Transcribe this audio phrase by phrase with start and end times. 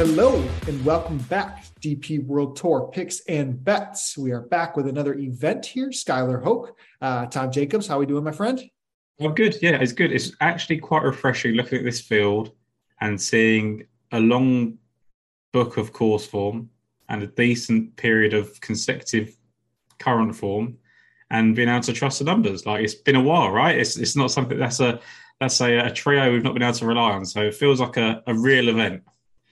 [0.00, 4.16] Hello and welcome back DP World Tour picks and bets.
[4.16, 5.90] We are back with another event here.
[5.90, 7.86] Skylar Hoke, uh, Tom Jacobs.
[7.86, 8.62] How are we doing, my friend?
[9.18, 9.58] Well, good.
[9.60, 10.10] Yeah, it's good.
[10.10, 12.52] It's actually quite refreshing looking at this field
[13.02, 14.78] and seeing a long
[15.52, 16.70] book of course form
[17.10, 19.36] and a decent period of consecutive
[19.98, 20.78] current form
[21.30, 22.64] and being able to trust the numbers.
[22.64, 23.78] Like it's been a while, right?
[23.78, 24.98] It's it's not something that's a
[25.40, 27.26] that's a, a trio we've not been able to rely on.
[27.26, 29.02] So it feels like a, a real event.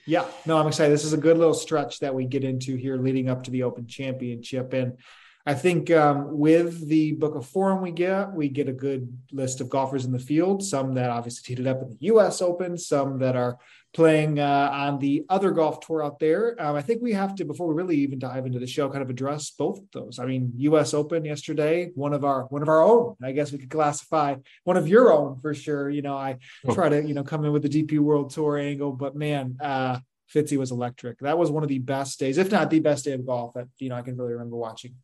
[0.08, 0.90] Yeah, no, I'm excited.
[0.90, 3.64] This is a good little stretch that we get into here leading up to the
[3.64, 4.72] Open Championship.
[4.72, 4.96] And
[5.48, 9.62] I think um, with the book of form we get, we get a good list
[9.62, 12.76] of golfers in the field, some that obviously teed it up in the US Open,
[12.76, 13.56] some that are
[13.94, 16.54] playing uh, on the other golf tour out there.
[16.60, 19.00] Um, I think we have to, before we really even dive into the show, kind
[19.00, 20.18] of address both of those.
[20.18, 20.92] I mean, U.S.
[20.92, 23.16] Open yesterday, one of our one of our own.
[23.22, 25.88] I guess we could classify one of your own for sure.
[25.88, 26.74] You know, I oh.
[26.74, 30.00] try to you know come in with the DP World Tour angle, but man, uh,
[30.30, 31.20] Fitzy was electric.
[31.20, 33.68] That was one of the best days, if not the best day of golf that
[33.78, 34.94] you know I can really remember watching.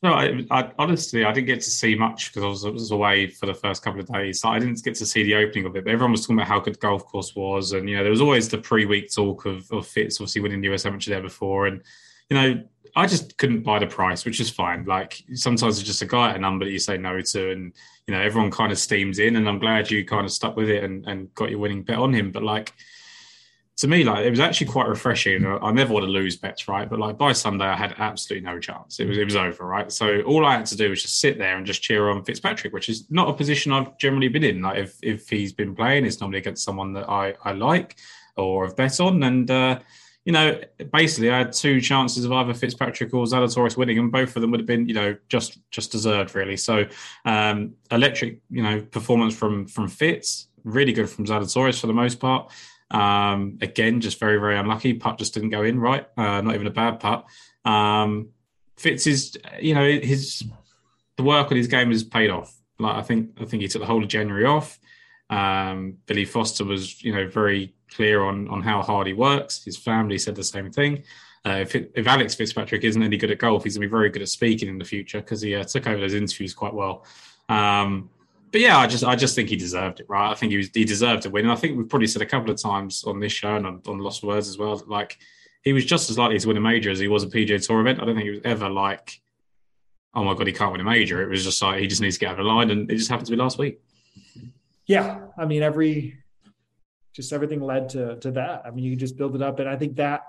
[0.00, 2.90] No, I, I, honestly, I didn't get to see much because I was, I was,
[2.92, 4.40] away for the first couple of days.
[4.40, 5.84] So I didn't get to see the opening of it.
[5.84, 8.10] But everyone was talking about how good the golf course was, and you know, there
[8.10, 11.66] was always the pre-week talk of, of Fitz obviously winning the US Amateur there before,
[11.66, 11.82] and
[12.30, 12.62] you know,
[12.94, 14.84] I just couldn't buy the price, which is fine.
[14.84, 17.72] Like sometimes it's just a guy at a number that you say no to, and
[18.06, 20.70] you know, everyone kind of steams in, and I'm glad you kind of stuck with
[20.70, 22.30] it and, and got your winning bet on him.
[22.30, 22.72] But like
[23.78, 25.46] to me, like it was actually quite refreshing.
[25.46, 26.90] I never want to lose bets, right?
[26.90, 28.98] But like by Sunday, I had absolutely no chance.
[28.98, 29.90] It was it was over, right?
[29.92, 32.72] So all I had to do was just sit there and just cheer on Fitzpatrick,
[32.72, 34.62] which is not a position I've generally been in.
[34.62, 37.96] Like if if he's been playing, it's normally against someone that I I like
[38.36, 39.78] or have bet on, and uh,
[40.24, 40.60] you know,
[40.92, 44.50] basically, I had two chances of either Fitzpatrick or Zalatoris winning, and both of them
[44.50, 46.56] would have been, you know, just just deserved, really.
[46.56, 46.84] So,
[47.24, 52.18] um, electric, you know, performance from from Fitz, really good from Zalatoris for the most
[52.18, 52.50] part.
[52.90, 54.94] Um, again, just very, very unlucky.
[54.94, 56.06] Putt just didn't go in right.
[56.16, 57.26] Uh, not even a bad putt.
[57.64, 58.30] Um,
[58.76, 60.44] Fitz is, you know, his
[61.16, 62.54] the work on his game has paid off.
[62.78, 64.78] Like I think, I think he took the whole of January off.
[65.30, 69.64] Um, Billy Foster was, you know, very clear on on how hard he works.
[69.64, 71.02] His family said the same thing.
[71.44, 74.10] Uh, if, if, Alex Fitzpatrick isn't any good at golf, he's going to be very
[74.10, 77.06] good at speaking in the future because he uh, took over those interviews quite well.
[77.48, 78.10] Um,
[78.50, 80.30] but yeah, I just I just think he deserved it, right?
[80.30, 81.44] I think he was he deserved to win.
[81.44, 83.82] And I think we've probably said a couple of times on this show and on,
[83.86, 85.18] on Lost Words as well, like
[85.62, 87.80] he was just as likely to win a major as he was a PGA Tour
[87.80, 88.00] event.
[88.00, 89.20] I don't think he was ever like,
[90.14, 91.22] oh my god, he can't win a major.
[91.22, 92.96] It was just like he just needs to get out of the line, and it
[92.96, 93.80] just happened to be last week.
[94.86, 96.18] Yeah, I mean every
[97.12, 98.62] just everything led to to that.
[98.64, 100.22] I mean you just build it up, and I think that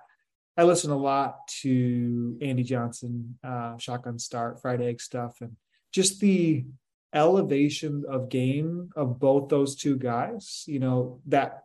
[0.58, 5.56] I listen a lot to Andy Johnson, uh, Shotgun Start, Fried Egg stuff, and
[5.94, 6.66] just the
[7.14, 11.64] elevation of game of both those two guys, you know, that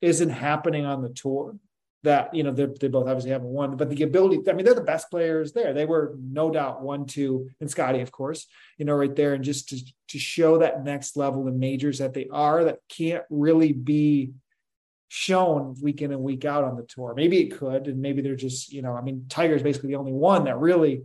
[0.00, 1.56] isn't happening on the tour.
[2.02, 4.80] That, you know, they both obviously haven't won, but the ability, I mean, they're the
[4.80, 5.74] best players there.
[5.74, 8.46] They were no doubt one, two, and Scotty, of course,
[8.78, 9.34] you know, right there.
[9.34, 13.24] And just to, to show that next level in majors that they are, that can't
[13.28, 14.32] really be
[15.08, 17.12] shown week in and week out on the tour.
[17.14, 20.14] Maybe it could, and maybe they're just, you know, I mean, Tiger's basically the only
[20.14, 21.02] one that really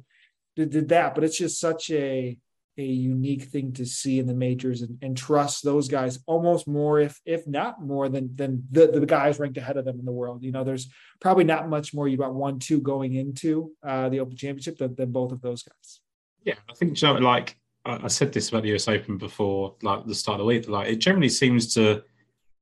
[0.55, 2.37] did, did that, but it's just such a
[2.77, 6.99] a unique thing to see in the majors and, and trust those guys almost more,
[6.99, 10.11] if if not more than than the, the guys ranked ahead of them in the
[10.11, 10.43] world.
[10.43, 14.19] You know, there's probably not much more you want one, two going into uh, the
[14.19, 16.01] Open Championship than, than both of those guys.
[16.43, 17.01] Yeah, I think.
[17.01, 20.67] Like I said this about the US Open before, like the start of the week.
[20.67, 22.03] Like it generally seems to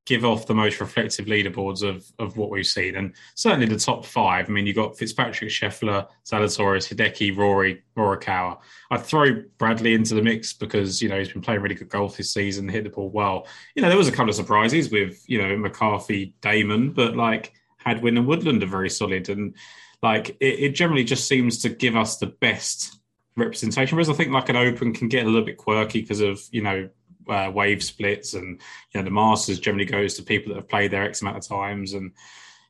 [0.06, 4.04] give off the most reflective leaderboards of of what we've seen, and certainly the top
[4.04, 4.48] five.
[4.48, 8.58] I mean, you've got Fitzpatrick, Scheffler, Zalatoris, Hideki, Rory, Morikawa.
[8.90, 12.16] I'd throw Bradley into the mix because you know he's been playing really good golf
[12.16, 13.46] this season, hit the ball well.
[13.74, 17.54] You know, there was a couple of surprises with you know McCarthy, Dahmen, but like
[17.78, 19.54] Hadwin and Woodland are very solid, and
[20.02, 22.98] like it, it generally just seems to give us the best
[23.36, 23.96] representation.
[23.96, 26.62] Whereas I think like an Open can get a little bit quirky because of you
[26.62, 26.88] know
[27.28, 28.60] uh, wave splits, and
[28.92, 31.46] you know the Masters generally goes to people that have played there X amount of
[31.46, 32.12] times, and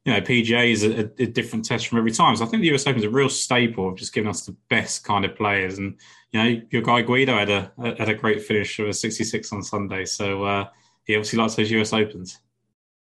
[0.04, 2.36] you know PGA is a, a, different test from every time.
[2.36, 4.56] So I think the US Open is a real staple of just giving us the
[4.68, 5.98] best kind of players, and
[6.32, 9.62] you know your guy Guido had a had a great finish of a 66 on
[9.62, 10.68] Sunday, so uh,
[11.04, 12.38] he obviously likes those US Opens.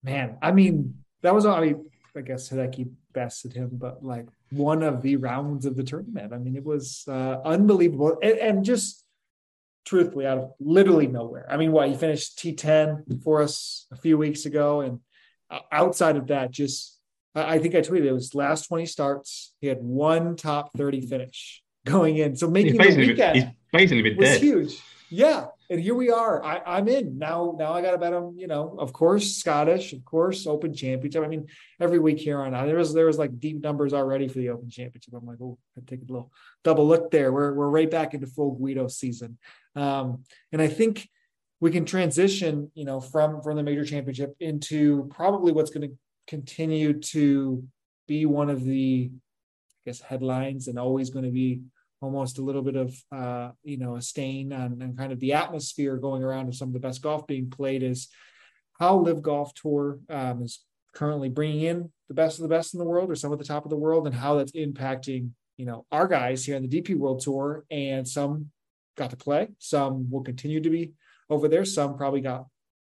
[0.03, 1.85] Man, I mean that was I mean
[2.17, 6.33] I guess Hideki bested him, but like one of the rounds of the tournament.
[6.33, 9.05] I mean, it was uh, unbelievable, and, and just
[9.85, 11.47] truthfully out of literally nowhere.
[11.51, 15.01] I mean, what he finished T10 for us a few weeks ago, and
[15.51, 16.99] uh, outside of that, just
[17.35, 19.55] I think I tweeted it was last 20 starts.
[19.61, 24.17] He had one top 30 finish going in, so making the weekend he's basically been
[24.17, 24.41] was dead.
[24.41, 24.83] huge.
[25.11, 26.45] Yeah, and here we are.
[26.45, 27.57] I, am in now.
[27.59, 28.35] Now I got to bet them.
[28.37, 31.25] You know, of course, Scottish, of course, Open Championship.
[31.25, 31.47] I mean,
[31.81, 34.69] every week here on there was there was like deep numbers already for the Open
[34.69, 35.15] Championship.
[35.15, 36.31] I'm like, oh, I take a little
[36.63, 37.33] double look there.
[37.33, 39.39] We're we're right back into full Guido season,
[39.75, 41.09] um, and I think
[41.59, 45.97] we can transition, you know, from from the major championship into probably what's going to
[46.27, 47.65] continue to
[48.07, 51.63] be one of the, I guess, headlines and always going to be
[52.03, 55.33] almost a little bit of uh, you know a stain on, on, kind of the
[55.33, 58.09] atmosphere going around of some of the best golf being played is
[58.79, 60.65] how LIV Golf Tour um, is
[60.95, 63.45] currently bringing in the best of the best in the world or some of the
[63.45, 66.83] top of the world and how that's impacting you know our guys here on the
[66.83, 67.65] DP World Tour.
[67.71, 68.51] And some
[68.97, 70.93] got to play some will continue to be
[71.31, 72.45] over there some probably got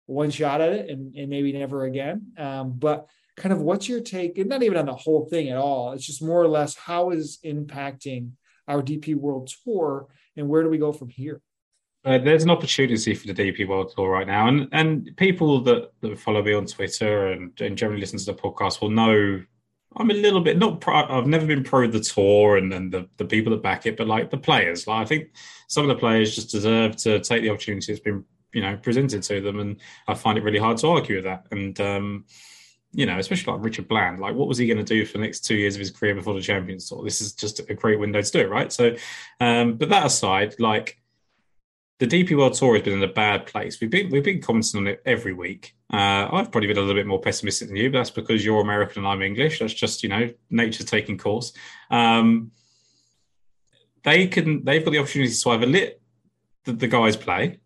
[0.05, 2.33] one shot at it and, and maybe never again.
[2.37, 3.07] Um, but
[3.37, 6.05] kind of what's your take and not even on the whole thing at all it's
[6.05, 8.31] just more or less how is impacting
[8.67, 11.41] our DP World Tour, and where do we go from here?
[12.05, 15.91] Uh, there's an opportunity for the DP World Tour right now, and and people that,
[16.01, 19.41] that follow me on Twitter and, and generally listen to the podcast will know
[19.95, 20.81] I'm a little bit not.
[20.81, 23.97] Pro, I've never been pro the tour and, and the the people that back it,
[23.97, 24.87] but like the players.
[24.87, 25.31] Like I think
[25.67, 29.23] some of the players just deserve to take the opportunity that's been you know presented
[29.23, 29.77] to them, and
[30.07, 31.47] I find it really hard to argue with that.
[31.51, 32.25] And um,
[32.93, 35.23] you know, especially like Richard Bland, like what was he going to do for the
[35.23, 37.03] next two years of his career before the Champions Tour?
[37.03, 38.71] This is just a great window to do it, right?
[38.71, 38.95] So,
[39.39, 41.01] um, but that aside, like
[41.97, 43.81] the DP World Tour has been in a bad place.
[43.81, 45.75] We've been we've been commenting on it every week.
[45.91, 48.61] Uh, I've probably been a little bit more pessimistic than you, but that's because you're
[48.61, 49.59] American and I'm English.
[49.59, 51.53] That's just you know nature taking course.
[51.89, 52.51] Um,
[54.03, 55.99] they can they've got the opportunity to either let
[56.65, 57.59] the, the guys play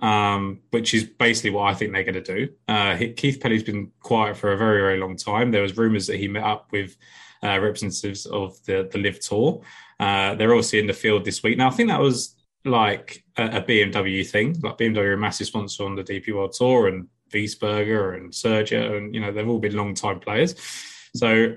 [0.00, 2.52] um, which is basically what I think they're going to do.
[2.68, 5.50] Uh, Keith Pelley's been quiet for a very, very long time.
[5.50, 6.96] There was rumours that he met up with
[7.42, 9.62] uh, representatives of the the LIV Tour.
[10.00, 11.58] Uh, they're obviously in the field this week.
[11.58, 14.58] Now, I think that was like a, a BMW thing.
[14.60, 18.96] Like BMW are a massive sponsor on the DP World Tour, and Wiesberger and Sergio,
[18.96, 20.54] and you know they've all been long time players.
[21.14, 21.56] So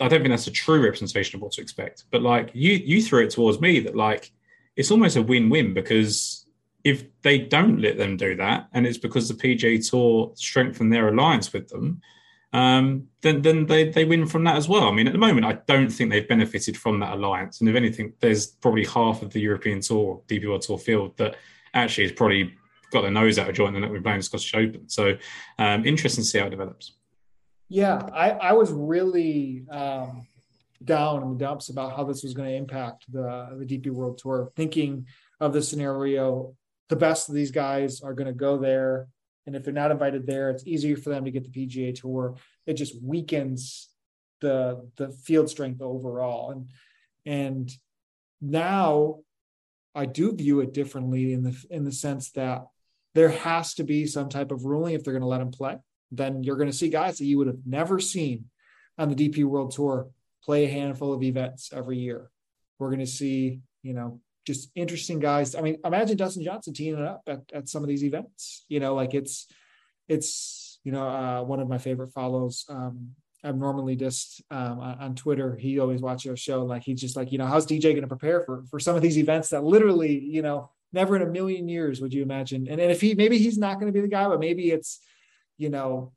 [0.00, 2.04] I don't think that's a true representation of what to expect.
[2.10, 4.32] But like you, you threw it towards me that like
[4.76, 6.45] it's almost a win-win because
[6.86, 11.08] if they don't let them do that, and it's because the PGA Tour strengthened their
[11.08, 12.00] alliance with them,
[12.52, 14.84] um, then then they they win from that as well.
[14.84, 17.74] I mean, at the moment, I don't think they've benefited from that alliance, and if
[17.74, 21.34] anything, there's probably half of the European Tour, DP World Tour field that
[21.74, 22.54] actually has probably
[22.92, 24.88] got their nose out of joint and not been playing the Scottish Open.
[24.88, 25.16] So,
[25.58, 26.92] um, interesting to see how it develops.
[27.68, 30.28] Yeah, I, I was really um,
[30.84, 34.18] down in the dumps about how this was going to impact the the DP World
[34.18, 35.06] Tour, thinking
[35.40, 36.54] of the scenario
[36.88, 39.08] the best of these guys are going to go there.
[39.46, 42.36] And if they're not invited there, it's easier for them to get the PGA Tour.
[42.66, 43.88] It just weakens
[44.40, 46.50] the the field strength overall.
[46.50, 46.68] And
[47.24, 47.70] and
[48.40, 49.20] now
[49.94, 52.66] I do view it differently in the in the sense that
[53.14, 55.78] there has to be some type of ruling if they're going to let them play.
[56.12, 58.46] Then you're going to see guys that you would have never seen
[58.98, 60.08] on the DP World Tour
[60.42, 62.30] play a handful of events every year.
[62.78, 65.54] We're going to see, you know, just interesting guys.
[65.54, 68.64] I mean, imagine Dustin Johnson teeing it up at, at some of these events.
[68.68, 69.46] You know, like it's
[70.08, 72.64] it's you know uh, one of my favorite follows.
[72.68, 73.10] Um,
[73.44, 75.56] I'm normally just um, on, on, Twitter.
[75.56, 76.64] He always watches our show.
[76.64, 79.02] Like he's just like, you know, how's DJ going to prepare for for some of
[79.02, 82.66] these events that literally, you know, never in a million years would you imagine.
[82.68, 85.00] And, and if he maybe he's not going to be the guy, but maybe it's,
[85.58, 86.12] you know,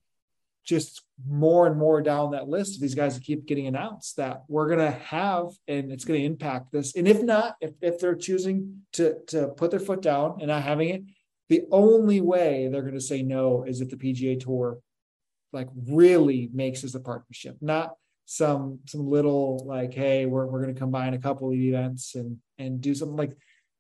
[0.64, 4.44] just more and more down that list of these guys that keep getting announced that
[4.48, 6.96] we're going to have and it's going to impact this.
[6.96, 10.64] And if not if, if they're choosing to to put their foot down and not
[10.64, 11.04] having it
[11.50, 14.78] the only way they're going to say no is if the pga tour
[15.52, 17.96] like really makes this a partnership not
[18.26, 22.38] some some little like hey we're, we're going to combine a couple of events and
[22.60, 23.36] and do something like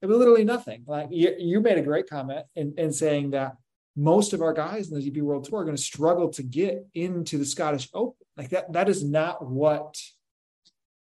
[0.07, 0.83] literally nothing.
[0.87, 3.53] Like you, you made a great comment in, in saying that
[3.99, 6.85] most of our guys in the DP World Tour are going to struggle to get
[6.93, 8.25] into the Scottish Open.
[8.37, 9.97] Like that, that is not what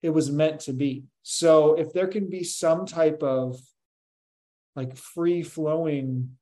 [0.02, 1.04] it was meant to be.
[1.22, 3.60] So if there can be some type of
[4.78, 6.38] like free flowing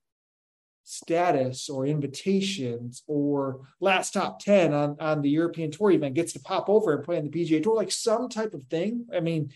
[0.83, 6.39] status or invitations or last top 10 on, on the European tour event gets to
[6.39, 9.07] pop over and play in the PGA tour, like some type of thing.
[9.15, 9.51] I mean,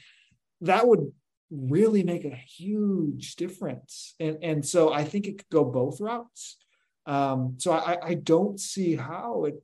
[0.61, 1.11] that would
[1.51, 4.15] really make a huge difference.
[4.19, 6.57] And, and so I think it could go both routes.
[7.07, 9.63] Um, so I, I don't see how it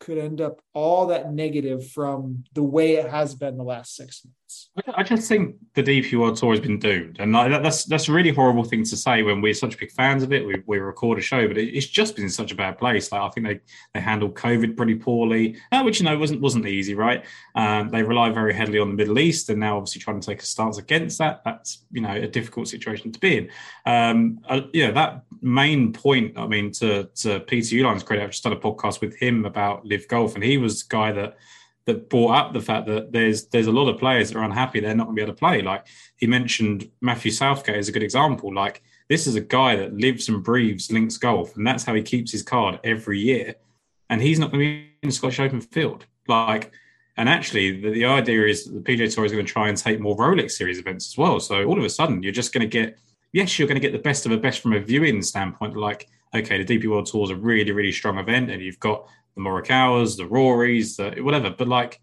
[0.00, 4.24] could end up all that negative from the way it has been the last six
[4.24, 4.37] months.
[4.96, 8.64] I just think the DP Tour has been doomed, and that's that's a really horrible
[8.64, 10.46] thing to say when we're such big fans of it.
[10.46, 13.12] We, we record a show, but it's just been in such a bad place.
[13.12, 13.60] Like I think they
[13.92, 17.24] they handled COVID pretty poorly, uh, which you know wasn't wasn't easy, right?
[17.56, 20.42] Um, they rely very heavily on the Middle East, and now obviously trying to take
[20.42, 21.42] a stance against that.
[21.44, 23.50] That's you know a difficult situation to be in.
[23.84, 26.38] Um, uh, yeah, that main point.
[26.38, 29.84] I mean, to to Peter Uihlein's credit, I've just done a podcast with him about
[29.84, 31.36] LIV Golf, and he was the guy that
[31.88, 34.78] that brought up the fact that there's there's a lot of players that are unhappy
[34.78, 35.62] they're not going to be able to play.
[35.62, 38.54] Like he mentioned, Matthew Southgate is a good example.
[38.54, 42.02] Like this is a guy that lives and breathes links golf, and that's how he
[42.02, 43.54] keeps his card every year.
[44.10, 46.04] And he's not going to be in the Scottish Open field.
[46.28, 46.72] Like,
[47.16, 49.98] and actually, the, the idea is the PGA Tour is going to try and take
[49.98, 51.40] more Rolex Series events as well.
[51.40, 52.98] So all of a sudden, you're just going to get
[53.32, 55.74] yes, you're going to get the best of the best from a viewing standpoint.
[55.74, 59.08] Like, okay, the DP World Tour is a really really strong event, and you've got
[59.38, 61.50] the Morikawas, the Rorys, the whatever.
[61.50, 62.00] But like,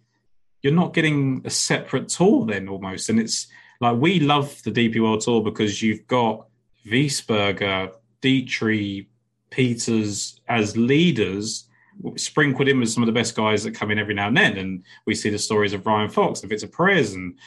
[0.61, 3.09] you're not getting a separate tour then almost.
[3.09, 3.47] And it's
[3.81, 6.47] like we love the DP World Tour because you've got
[6.87, 9.07] Wiesberger, Dietrich,
[9.51, 11.69] Peters as leaders
[12.17, 14.57] sprinkled in with some of the best guys that come in every now and then.
[14.57, 17.39] And we see the stories of Ryan Fox and Victor Perez and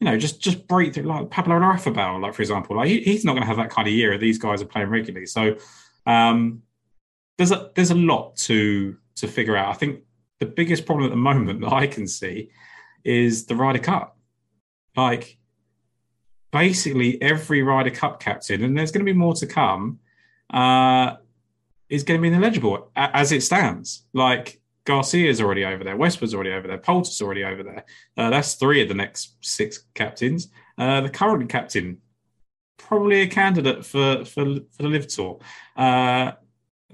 [0.00, 3.24] you know, just just break through like Pablo Larrazábal, like for example, like he, he's
[3.24, 4.18] not going to have that kind of year.
[4.18, 5.56] These guys are playing regularly, so
[6.06, 6.62] um,
[7.38, 9.68] there's a there's a lot to to figure out.
[9.68, 10.00] I think
[10.40, 12.50] the biggest problem at the moment that I can see
[13.04, 14.18] is the Ryder Cup.
[14.96, 15.38] Like,
[16.52, 19.98] basically, every Ryder Cup captain, and there's going to be more to come,
[20.52, 21.16] uh,
[21.88, 24.06] is going to be ineligible as it stands.
[24.12, 27.84] Like, Garcia's already over there, Westwood's already over there, Poulter's already over there.
[28.16, 30.48] Uh, that's three of the next six captains.
[30.76, 31.98] Uh, the current captain,
[32.76, 34.44] probably a candidate for for,
[34.76, 35.40] for the LIV Tour.
[35.76, 36.32] Uh,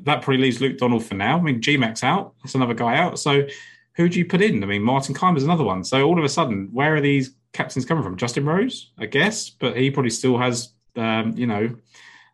[0.05, 1.39] that probably leaves Luke Donald for now.
[1.39, 2.35] I mean, GMAC's out.
[2.43, 3.19] That's another guy out.
[3.19, 3.47] So
[3.95, 4.63] who do you put in?
[4.63, 5.85] I mean, Martin Kaymer's another one.
[5.85, 8.17] So all of a sudden, where are these captains coming from?
[8.17, 11.75] Justin Rose, I guess, but he probably still has, um, you know,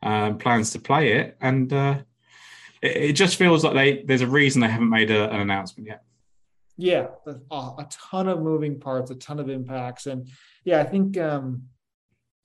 [0.02, 1.37] um, plans to play it.
[1.40, 1.99] And uh,
[2.82, 5.88] it, it, just feels like they there's a reason they haven't made a, an announcement
[5.88, 6.02] yet.
[6.78, 10.28] Yeah, a, a, ton of moving parts, a ton of impacts, and
[10.62, 11.62] yeah, I think um,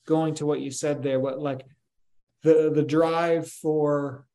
[0.08, 1.66] going to what you said there, what like
[2.44, 4.26] the the drive for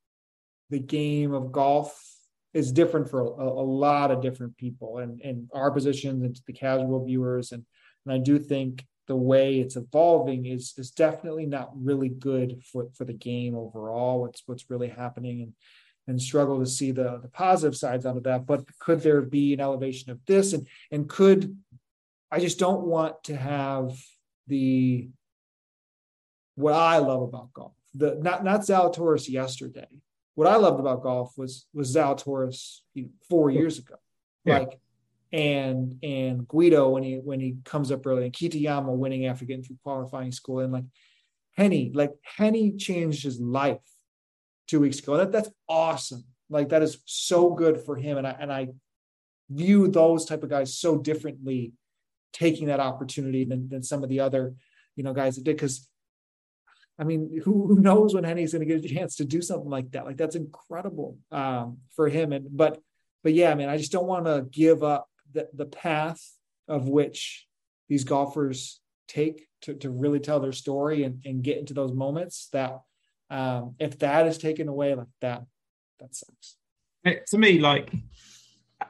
[0.70, 1.96] the game of golf
[2.54, 6.42] is different for a, a, lot of different people and, and our positions and to
[6.46, 7.52] the casual viewers.
[7.52, 7.64] And,
[8.04, 12.88] and I do think the way it's evolving is is definitely not really good for,
[12.94, 14.22] for the game overall.
[14.22, 15.52] What's what's really happening and
[16.08, 18.46] and struggle to see the the positive sides out of that.
[18.46, 20.52] But could there be an elevation of this?
[20.52, 21.56] And and could
[22.30, 23.96] I just don't want to have
[24.46, 25.08] the
[26.54, 27.74] what I love about golf.
[27.94, 29.88] The not not Zalatoris yesterday,
[30.36, 32.80] what I loved about golf was was Zalatoris
[33.28, 33.96] four years ago,
[34.44, 34.58] yeah.
[34.58, 34.78] like
[35.32, 39.64] and and Guido when he when he comes up early and Kitayama winning after getting
[39.64, 40.84] through qualifying school and like
[41.56, 43.80] Hennie like Hennie changed his life
[44.68, 45.16] two weeks ago.
[45.16, 46.24] That that's awesome.
[46.50, 48.68] Like that is so good for him and I and I
[49.48, 51.72] view those type of guys so differently
[52.32, 54.54] taking that opportunity than, than some of the other
[54.96, 55.88] you know guys that did because
[56.98, 59.68] I mean, who, who knows when Hennie's going to get a chance to do something
[59.68, 60.06] like that?
[60.06, 62.32] Like that's incredible um, for him.
[62.32, 62.80] And but
[63.22, 66.22] but yeah, I mean, I just don't want to give up the the path
[66.68, 67.46] of which
[67.88, 72.48] these golfers take to to really tell their story and and get into those moments.
[72.52, 72.80] That
[73.28, 75.44] um, if that is taken away like that,
[76.00, 76.56] that sucks.
[77.04, 77.92] It, to me, like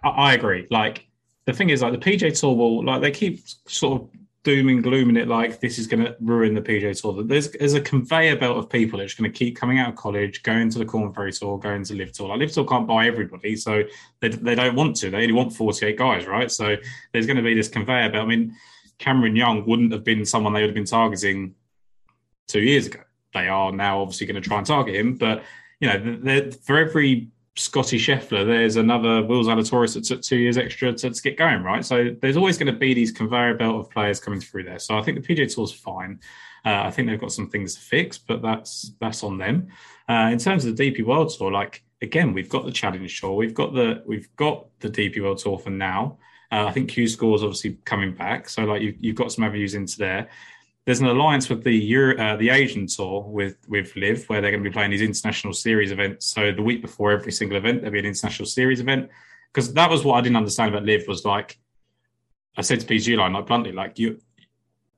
[0.04, 0.66] I, I agree.
[0.70, 1.08] Like
[1.46, 4.08] the thing is, like the PJ Tour will like they keep sort of
[4.46, 7.24] doom and glooming it like this is going to ruin the PJ Tour.
[7.24, 10.44] There's, there's a conveyor belt of people that's going to keep coming out of college,
[10.44, 12.28] going to the Korn Ferry Tour, going to LIV Tour.
[12.28, 13.82] Like LIV Tour can't buy everybody, so
[14.20, 15.10] they, they don't want to.
[15.10, 16.48] They only want 48 guys, right?
[16.48, 16.76] So
[17.12, 18.24] there's going to be this conveyor belt.
[18.24, 18.54] I mean,
[18.98, 21.56] Cameron Young wouldn't have been someone they would have been targeting
[22.46, 23.00] two years ago.
[23.34, 25.42] They are now obviously going to try and target him, but
[25.80, 30.92] you know, for every Scotty Scheffler, there's another Will Zalatoris that took two years extra
[30.92, 31.84] to, to get going, right?
[31.84, 34.78] So there's always going to be these conveyor belt of players coming through there.
[34.78, 36.20] So I think the PGA Tour's fine.
[36.66, 39.68] Uh, I think they've got some things to fix, but that's that's on them.
[40.08, 43.32] Uh, in terms of the DP World Tour, like again, we've got the Challenge Tour,
[43.32, 46.18] we've got the we've got the DP World Tour for now.
[46.52, 49.44] Uh, I think Q School is obviously coming back, so like you, you've got some
[49.44, 50.28] avenues into there
[50.86, 54.52] there's an alliance with the Euro, uh, the Asian tour with with LIV, where they're
[54.52, 56.26] going to be playing these international series events.
[56.26, 59.10] So the week before every single event, there'll be an international series event.
[59.52, 61.58] Because that was what I didn't understand about LIV was like,
[62.56, 64.20] I said to Pete Uihlein like bluntly, like you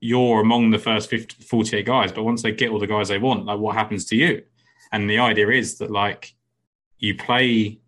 [0.00, 3.18] you're among the first 50, 48 guys, but once they get all the guys they
[3.18, 4.42] want, like what happens to you?
[4.92, 6.34] And the idea is that like
[6.98, 7.80] you play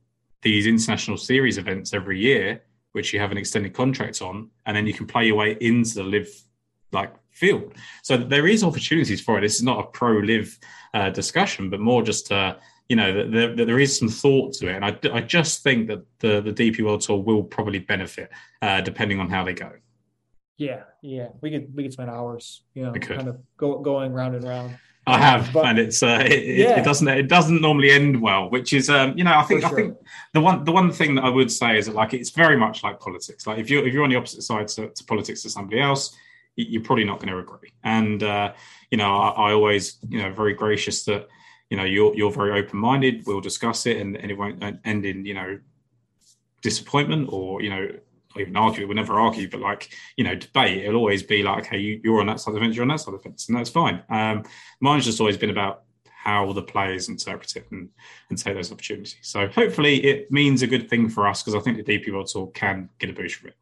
[0.42, 4.87] these international series events every year, which you have an extended contract on, and then
[4.87, 6.28] you can play your way into the LIV
[6.93, 7.75] like field.
[8.03, 9.43] So there is opportunities for it.
[9.43, 10.59] This is not a pro LIV
[10.95, 12.57] uh, discussion, but more just uh,
[12.89, 14.77] you know that there, that there is some thought to it.
[14.77, 18.31] And I, I just think that the the DP World Tour will probably benefit
[18.63, 19.71] uh, depending on how they go.
[20.57, 24.35] Yeah, yeah, we could we could spend hours, you know, kind of go, going round
[24.35, 24.77] and round.
[25.07, 26.79] I have, but, and it's uh, it, yeah.
[26.79, 29.71] it, doesn't it doesn't normally end well, which is um, you know I think sure.
[29.71, 29.97] I think
[30.35, 32.83] the one the one thing that I would say is that like it's very much
[32.83, 33.47] like politics.
[33.47, 36.15] Like if you if you're on the opposite side to, to politics to somebody else,
[36.57, 37.73] you're probably not going to agree.
[37.85, 38.52] And uh,
[38.90, 41.28] you know, I, I, always, you know, very gracious that
[41.69, 43.25] you know you're you're very open minded.
[43.26, 45.59] We'll discuss it, and, and it won't end in you know
[46.62, 47.88] disappointment or you know
[48.38, 48.87] even argue.
[48.87, 50.85] We'll never argue, but like you know, debate.
[50.85, 52.88] It'll always be like, okay, you, are on that side of the fence, you're on
[52.88, 54.02] that side of the fence, and that's fine.
[54.09, 54.45] Um,
[54.80, 57.88] mine's just always been about how the players interpret it and,
[58.28, 59.16] and take those opportunities.
[59.23, 62.28] So hopefully, it means a good thing for us because I think the DP World
[62.28, 63.57] Tour can get a boost from it.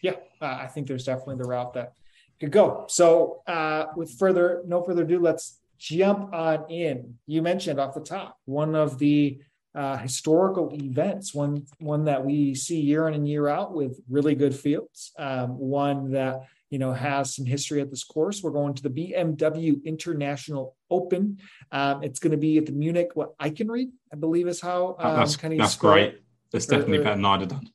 [0.00, 1.94] Yeah, uh, I think there's definitely the route that
[2.40, 2.84] could go.
[2.88, 7.14] So, uh, with further no further ado, let's jump on in.
[7.26, 9.40] You mentioned off the top one of the
[9.74, 14.34] uh, historical events, one one that we see year in and year out with really
[14.34, 18.42] good fields, um, one that you know has some history at this course.
[18.42, 21.38] We're going to the BMW International Open.
[21.70, 25.16] Um, it's going to be at the Munich what Eichenried, I believe is how um,
[25.16, 26.22] that's, kind of that's great.
[26.50, 27.70] That's definitely better than I'd have done.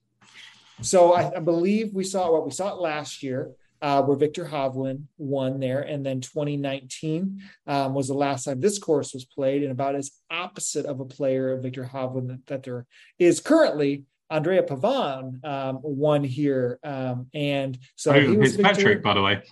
[0.81, 3.51] So I, I, believe we saw what we saw it last year
[3.83, 5.81] uh, where Viktor Hovland won there.
[5.81, 10.11] And then 2019 um, was the last time this course was played, and about as
[10.31, 12.87] opposite of a player of Viktor Hovland that, that there
[13.19, 14.05] is currently.
[14.29, 19.43] Andrea Pavan um, won here, um, and so oh, he was Patrick, by the way.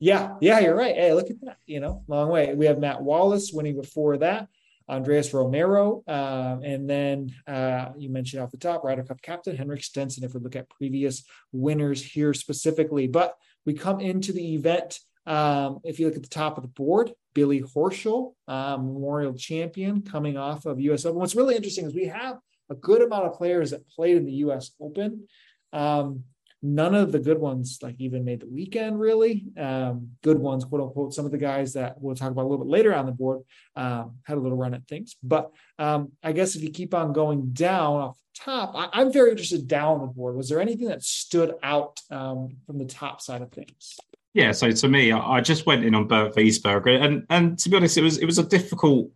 [0.00, 0.96] Yeah, yeah, you're right.
[0.96, 1.58] Hey, look at that.
[1.64, 2.52] You know, long way.
[2.54, 4.48] We have Matt Wallace winning before that.
[4.88, 9.84] Andres Romero, um, and then uh, you mentioned off the top, Ryder Cup captain Henrik
[9.84, 10.24] Stenson.
[10.24, 13.36] If we look at previous winners here specifically, but
[13.66, 14.98] we come into the event.
[15.26, 20.02] Um, if you look at the top of the board, Billy Horschel, uh, Memorial Champion,
[20.02, 21.04] coming off of U.S.
[21.04, 21.18] Open.
[21.18, 22.38] What's really interesting is we have
[22.70, 24.72] a good amount of players that played in the U.S.
[24.80, 25.26] Open.
[25.72, 26.24] Um,
[26.62, 30.82] none of the good ones like even made the weekend really um, good ones quote
[30.82, 33.12] unquote some of the guys that we'll talk about a little bit later on the
[33.12, 33.40] board
[33.76, 37.12] um, had a little run at things but um, i guess if you keep on
[37.12, 41.02] going down off top I, am very interested down the board was there anything that
[41.02, 43.96] stood out um, from the top side of things
[44.34, 47.76] yeah so to me i just went in on bernd wiesberger and and to be
[47.76, 49.10] honest it was it was a difficult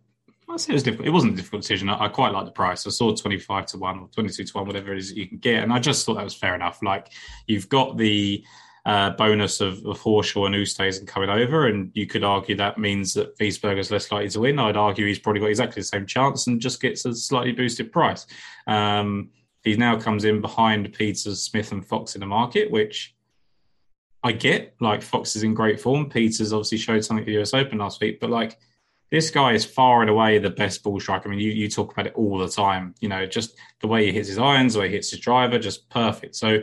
[0.47, 1.07] I say it was difficult.
[1.07, 1.89] It wasn't a difficult decision.
[1.89, 2.85] I, I quite like the price.
[2.85, 5.63] I saw 25 to 1 or 22 to 1, whatever it is you can get.
[5.63, 6.81] And I just thought that was fair enough.
[6.81, 7.11] Like,
[7.47, 8.43] you've got the
[8.85, 13.13] uh, bonus of, of Horschel and Oosthuizen coming over, and you could argue that means
[13.15, 14.59] that Wiesberger's less likely to win.
[14.59, 17.91] I'd argue he's probably got exactly the same chance and just gets a slightly boosted
[17.91, 18.27] price.
[18.67, 19.31] Um,
[19.63, 23.15] he now comes in behind Peters, Smith, and Fox in the market, which
[24.23, 24.75] I get.
[24.79, 26.07] Like, Fox is in great form.
[26.07, 28.59] Peters obviously showed something at the US Open last week, but like,
[29.09, 31.27] this guy is far and away the best ball striker.
[31.27, 32.93] I mean, you, you talk about it all the time.
[32.99, 35.57] You know, just the way he hits his irons, the way he hits his driver,
[35.57, 36.35] just perfect.
[36.35, 36.59] So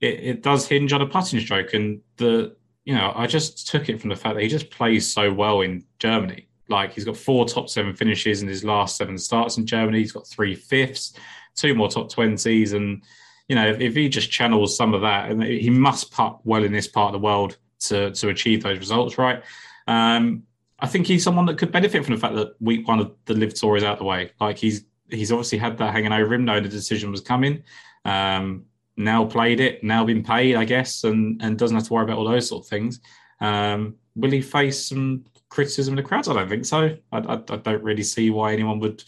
[0.00, 1.74] it, it does hinge on a putting stroke.
[1.74, 5.12] And the, you know, I just took it from the fact that he just plays
[5.12, 6.48] so well in Germany.
[6.68, 9.98] Like he's got four top seven finishes in his last seven starts in Germany.
[9.98, 11.14] He's got three fifths,
[11.56, 13.02] two more top twenties, and
[13.48, 16.62] you know if, if he just channels some of that, and he must putt well
[16.62, 19.42] in this part of the world to to achieve those results, right?
[19.88, 20.44] Um,
[20.78, 23.34] I think he's someone that could benefit from the fact that week one of the
[23.34, 24.30] LIV Tour is out the way.
[24.40, 27.64] Like he's he's obviously had that hanging over him, knowing the decision was coming.
[28.04, 28.66] Um,
[29.00, 32.18] now played it, now been paid, I guess, and and doesn't have to worry about
[32.18, 33.00] all those sort of things.
[33.40, 36.28] Um, will he face some criticism in the crowds?
[36.28, 36.96] I don't think so.
[37.12, 39.02] I, I, I don't really see why anyone would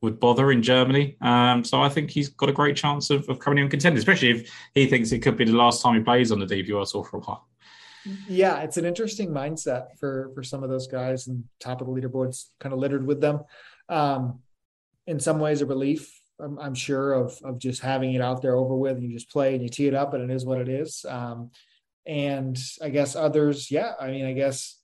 [0.00, 1.16] would bother in Germany.
[1.20, 4.30] Um, so I think he's got a great chance of, of coming in contend, especially
[4.30, 7.04] if he thinks it could be the last time he plays on the DPR Tour
[7.04, 7.46] for a while
[8.28, 11.92] yeah, it's an interesting mindset for for some of those guys, and top of the
[11.92, 13.40] leaderboards kind of littered with them.
[13.88, 14.40] Um,
[15.06, 18.56] in some ways, a relief, I'm, I'm, sure, of of just having it out there
[18.56, 20.60] over with, and you just play and you tee it up, and it is what
[20.60, 21.04] it is.
[21.08, 21.50] Um,
[22.06, 24.78] and I guess others, yeah, I mean, I guess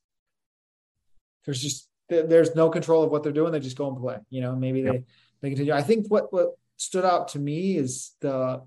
[1.45, 3.53] there's just there's no control of what they're doing.
[3.53, 4.19] They just go and play.
[4.31, 4.93] You know, maybe yep.
[4.93, 5.05] they
[5.43, 5.73] they continue.
[5.73, 8.63] I think what what stood out to me is the,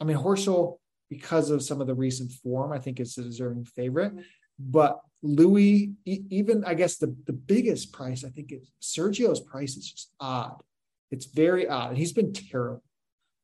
[0.00, 3.64] I mean, Horschel because of some of the recent form, I think it's a deserving
[3.64, 4.12] favorite.
[4.58, 9.90] But Louis, even I guess the, the biggest price, I think is Sergio's price is
[9.90, 10.62] just odd.
[11.10, 11.96] It's very odd.
[11.96, 12.82] He's been terrible.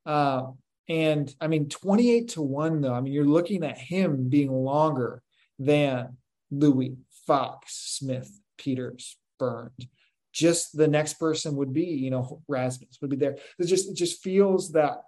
[0.05, 0.51] Uh,
[0.89, 5.23] and I mean, 28 to 1, though, I mean, you're looking at him being longer
[5.59, 6.17] than
[6.51, 9.89] Louis, Fox, Smith, Peters, Bernd.
[10.33, 13.37] Just the next person would be, you know, Rasmus would be there.
[13.59, 14.99] It just it just feels that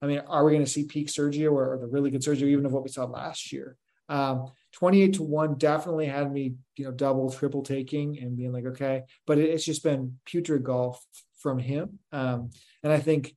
[0.00, 2.42] I mean, are we going to see peak Sergio or, or, the really good Sergio,
[2.42, 3.76] even of what we saw last year?
[4.08, 8.66] Um, 28 to 1 definitely had me, you know, double, triple taking and being like,
[8.66, 9.02] okay.
[9.26, 11.04] But it's just been putrid golf
[11.38, 11.98] from him.
[12.12, 12.50] Um,
[12.82, 13.34] and I think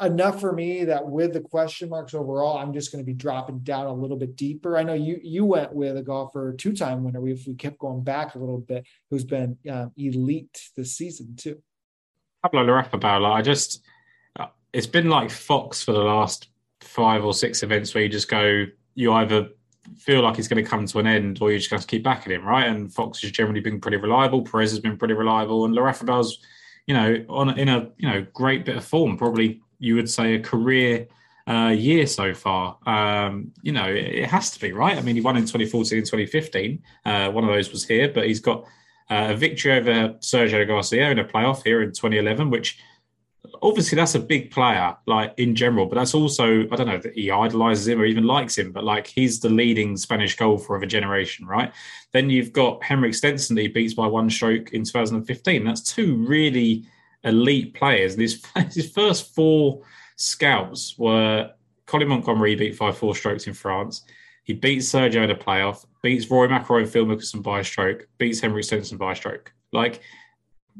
[0.00, 3.60] enough for me that with the question marks overall, I'm just going to be dropping
[3.60, 4.76] down a little bit deeper.
[4.76, 7.20] I know you you went with a golfer two time winner.
[7.20, 11.62] We we kept going back a little bit, who's been um, elite this season too.
[12.42, 13.82] Pablo Larrazábal, I just
[14.38, 16.48] uh, it's been like Fox for the last
[16.80, 18.64] five or six events where you just go,
[18.94, 19.50] you either
[19.98, 22.04] feel like it's going to come to an end or you just have to keep
[22.04, 22.66] backing him, right?
[22.66, 24.42] And Fox has generally been pretty reliable.
[24.42, 26.38] Perez has been pretty reliable, and Larrazábal's,
[26.86, 30.34] you know, on in a you know great bit of form, probably you would say
[30.34, 31.06] a career
[31.46, 32.78] uh, year so far.
[32.86, 34.96] Um, you know, it, it, has to be right.
[34.96, 36.82] I mean, he won in 2014 and 2015.
[37.04, 38.64] Uh, one of those was here, but he's got
[39.10, 42.78] uh, a victory over Sergio Garcia in a playoff here in 2011, which
[43.62, 45.86] obviously that's a big player, like in general.
[45.86, 48.84] But that's also I don't know that he idolizes him or even likes him, but
[48.84, 51.72] like he's the leading Spanish golfer of a generation, right?
[52.12, 55.64] Then you've got Henrik Stenson that he beats by one stroke in 2015.
[55.64, 56.84] That's two really
[57.24, 58.14] elite players.
[58.14, 59.82] His, his first four
[60.16, 61.50] scouts were
[61.86, 64.02] Colin Montgomerie beat five four strokes in France.
[64.44, 68.08] He beats Sergio in a playoff, beats Rory McIlroy and Phil Mickelson by a stroke,
[68.18, 69.52] beats Henrik Stenson by a stroke.
[69.72, 70.00] Like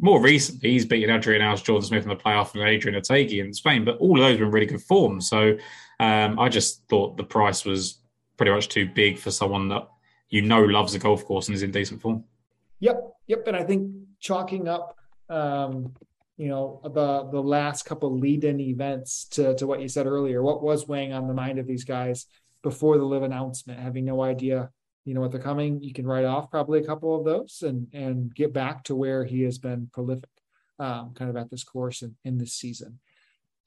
[0.00, 3.52] more recently, he's beaten Adrian Alves, Jordan Smith in the playoff, and Adrian Otaegui in
[3.52, 3.84] Spain.
[3.84, 5.20] But all of those were in really good form.
[5.20, 5.56] So
[5.98, 8.00] um, I just thought the price was
[8.36, 9.88] pretty much too big for someone that
[10.30, 12.24] you know loves a golf course and is in decent form.
[12.80, 13.46] Yep, yep.
[13.46, 14.96] And I think chalking up
[15.28, 15.94] um,
[16.40, 20.62] you know the the last couple lead-in events to to what you said earlier what
[20.62, 22.24] was weighing on the mind of these guys
[22.62, 24.70] before the LIV announcement having no idea
[25.04, 27.88] you know what they're coming you can write off probably a couple of those and
[27.92, 30.28] and get back to where he has been prolific
[30.80, 32.98] um, kind of at this course in, in this season.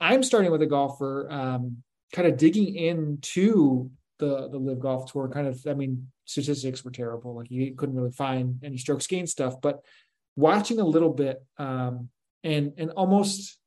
[0.02, 5.30] I'm starting with a golfer um, kind of digging into the the LIV golf tour.
[5.30, 7.36] Kind of i mean statistics were terrible.
[7.36, 9.82] Like you couldn't really find any strokes gain stuff but
[10.36, 12.10] watching a little bit um,
[12.44, 13.58] and and almost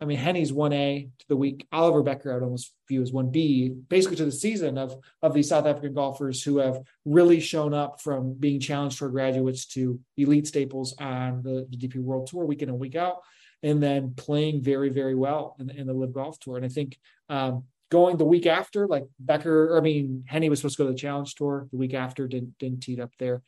[0.00, 1.66] I mean, Hennie's one A to the week.
[1.72, 5.34] Oliver Bekker, I would almost view as one B, basically to the season of of
[5.34, 10.00] these South African golfers who have really shown up from being challenged for graduates to
[10.16, 13.18] elite staples on the, the DP World Tour week in and week out,
[13.62, 16.56] and then playing very very well in, in the LIV Golf Tour.
[16.56, 20.76] And I think um, going the week after, like Bekker, I mean, Hennie was supposed
[20.76, 23.42] to go to the Challenge Tour the week after, didn't didn't tee up there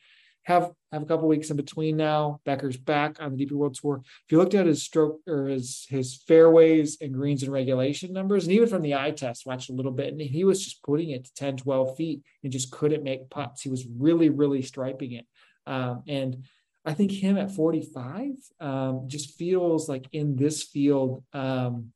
[0.47, 2.39] have have a couple weeks in between now.
[2.47, 4.01] Bekker's back on the DP World Tour.
[4.01, 8.45] If you looked at his stroke or his his fairways and greens and regulation numbers,
[8.45, 11.09] and even from the eye test, watched a little bit, and he was just putting
[11.09, 13.61] it to 10, 12 feet and just couldn't make putts.
[13.61, 15.25] He was really, really striping it.
[15.65, 16.45] Um, and
[16.85, 18.29] I think him at 45
[18.61, 21.91] um, just feels like in this field, um,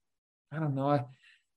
[0.51, 0.89] I don't know.
[0.89, 1.05] I,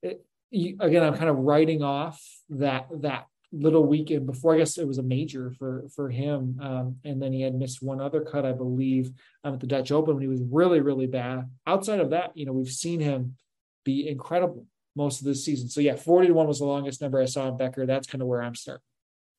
[0.01, 3.27] it, you, again, I'm kind of writing off that that
[3.57, 6.59] little weekend before I guess it was a major for for him.
[6.61, 9.11] Um, and then he had missed one other cut, I believe,
[9.45, 11.49] um, at the Dutch Open when he was really really bad.
[11.67, 13.37] Outside of that, you know, we've seen him
[13.85, 15.69] be incredible most of this season.
[15.69, 17.87] So yeah, forty to one was the longest number I saw in Bekker.
[17.87, 18.83] That's kind of where I'm starting.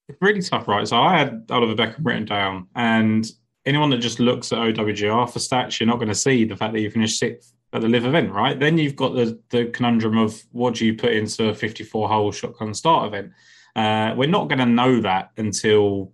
[0.08, 0.88] It's really tough, right?
[0.88, 3.26] So I had Oliver Bekker written down, and
[3.66, 6.74] anyone that just looks at OWGR for stats, you're not going to see the fact
[6.74, 8.60] that you finished sixth at the LIV event, right?
[8.60, 12.32] Then you've got the the conundrum of what do you put into a 54 hole
[12.32, 13.32] shotgun start event
[13.76, 16.14] uh, we're not going to know that until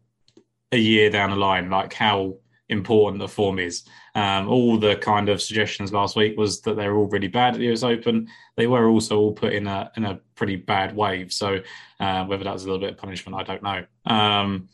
[0.72, 2.36] a year down the line, like how
[2.70, 3.84] important the form is.
[4.16, 7.60] Um, all the kind of suggestions last week was that they're all really bad at
[7.60, 8.28] the US Open.
[8.56, 11.32] They were also all put in a in a pretty bad wave.
[11.32, 11.60] So
[12.00, 13.86] uh, whether that was a little bit of punishment, I don't know.
[14.06, 14.70] Um,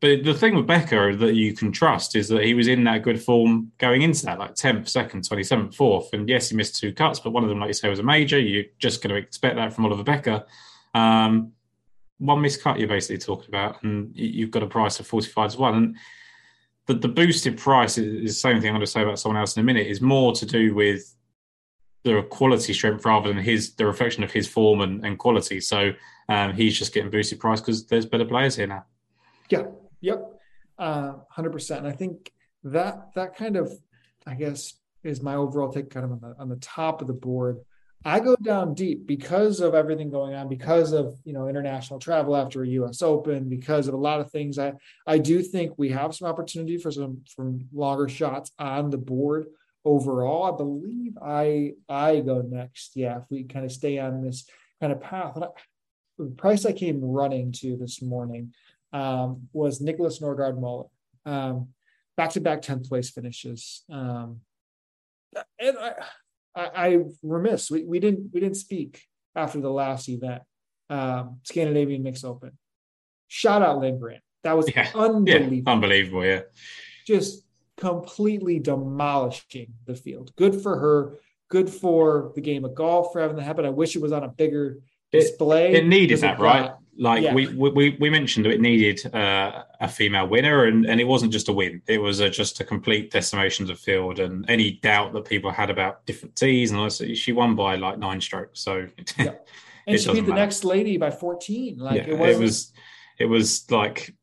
[0.00, 3.02] but the thing with Bekker that you can trust is that he was in that
[3.02, 6.12] good form going into that, like 10th, 2nd, 27th, 4th.
[6.12, 8.02] And yes, he missed two cuts, but one of them, like you say, was a
[8.02, 8.36] major.
[8.36, 10.44] You're just going to expect that from Oliver Bekker.
[10.92, 11.52] Um,
[12.22, 15.74] one miscut you're basically talking about, and you've got a price of 45 to 1.
[15.74, 15.96] And
[16.86, 19.56] the, the boosted price is, the same thing I'm going to say about someone else
[19.56, 21.16] in a minute, is more to do with
[22.04, 25.60] the quality strength rather than his the reflection of his form and, and quality.
[25.60, 25.92] So
[26.28, 28.84] um, he's just getting boosted price because there's better players here now.
[29.48, 29.66] Yeah,
[30.00, 30.40] yep,
[30.78, 31.86] uh, hundred percent.
[31.86, 32.32] I think
[32.64, 33.72] that that kind of,
[34.26, 37.14] I guess, is my overall take, kind of on the on the top of the
[37.14, 37.58] board
[38.04, 42.36] I go down deep because of everything going on, because of you know international travel
[42.36, 43.02] after a U.S.
[43.02, 44.58] Open, because of a lot of things.
[44.58, 44.74] I
[45.06, 49.46] I do think we have some opportunity for some from longer shots on the board
[49.84, 50.52] overall.
[50.52, 52.96] I believe I I go next.
[52.96, 54.46] Yeah, if we kind of stay on this
[54.80, 55.36] kind of path.
[55.36, 55.46] I,
[56.18, 58.52] the price I came running to this morning
[58.92, 60.86] um, was Nicholas Norgaard Muller.
[61.24, 61.68] Um,
[62.16, 63.84] back-to-back 10th place finishes.
[63.90, 64.40] Um,
[65.58, 65.94] and I
[66.54, 67.70] I, I remiss.
[67.70, 69.02] We, we didn't we didn't speak
[69.34, 70.42] after the last event,
[70.90, 72.52] um, Scandinavian Mix Open.
[73.28, 74.22] shout out Linn Grant.
[74.44, 74.90] That was Yeah.
[74.94, 75.56] unbelievable.
[75.56, 76.24] Yeah, unbelievable.
[76.24, 76.40] Yeah,
[77.06, 77.44] Just
[77.76, 80.32] completely demolishing the field.
[80.36, 81.14] Good for her.
[81.48, 83.64] Good for the game of golf for having that happen.
[83.66, 84.78] I wish it was on a bigger
[85.12, 85.72] It- display.
[85.74, 86.72] it needed that, right?
[86.98, 87.32] Like Yeah.
[87.34, 91.48] we, we we mentioned, it needed uh, a female winner, and, and it wasn't just
[91.48, 94.18] a win; it was a, just a complete decimation of the field.
[94.20, 97.76] And any doubt that people had about different tees, and all that, she won by
[97.76, 98.60] like nine strokes.
[98.60, 98.86] So
[99.18, 99.32] Yeah.
[99.86, 100.34] And she beat the matter.
[100.42, 101.78] next lady by 14.
[101.78, 102.72] Like yeah, it, it was
[103.18, 104.14] it was like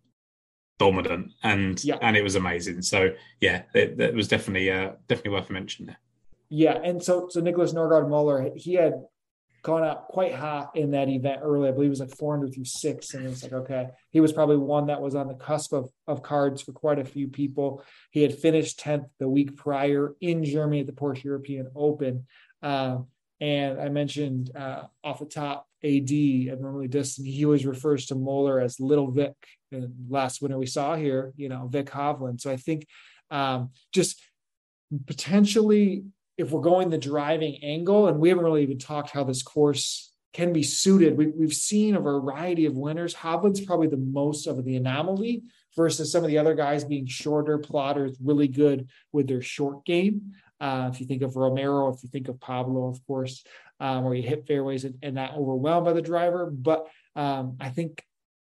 [0.78, 1.98] dominant, and Yeah.
[2.02, 2.82] and it was amazing.
[2.84, 3.10] So
[3.42, 6.00] yeah, it, it was definitely uh, definitely worth a mention there.
[6.50, 8.94] Yeah, and so so Nicholas Norgaard Muller, he had
[9.62, 11.70] gone out quite hot in that event early.
[11.70, 14.58] I believe it was like 400 through six, and it's like okay, he was probably
[14.58, 17.84] one that was on the cusp of of cards for quite a few people.
[18.12, 22.26] He had finished 10th the week prior in Germany at the Porsche European Open,
[22.62, 23.08] um,
[23.42, 27.28] and I mentioned uh, off the top AD and normally distant.
[27.28, 29.34] He always refers to Muller as Little Vic.
[29.72, 32.42] And last winter we saw here, you know, Vic Hovland.
[32.42, 32.86] So I think
[33.32, 34.22] um, just
[35.06, 36.04] potentially
[36.40, 40.14] if we're going the driving angle, and we haven't really even talked how this course
[40.32, 43.14] can be suited, we, we've seen a variety of winners.
[43.14, 45.44] Hovland's probably the most of the anomaly
[45.76, 50.34] versus some of the other guys being shorter plotters, really good with their short game.
[50.62, 53.44] Uh, if you think of Romero, if you think of Pablo, of course,
[53.80, 56.50] um, where you hit fairways and, and not overwhelmed by the driver.
[56.52, 58.04] But um, I think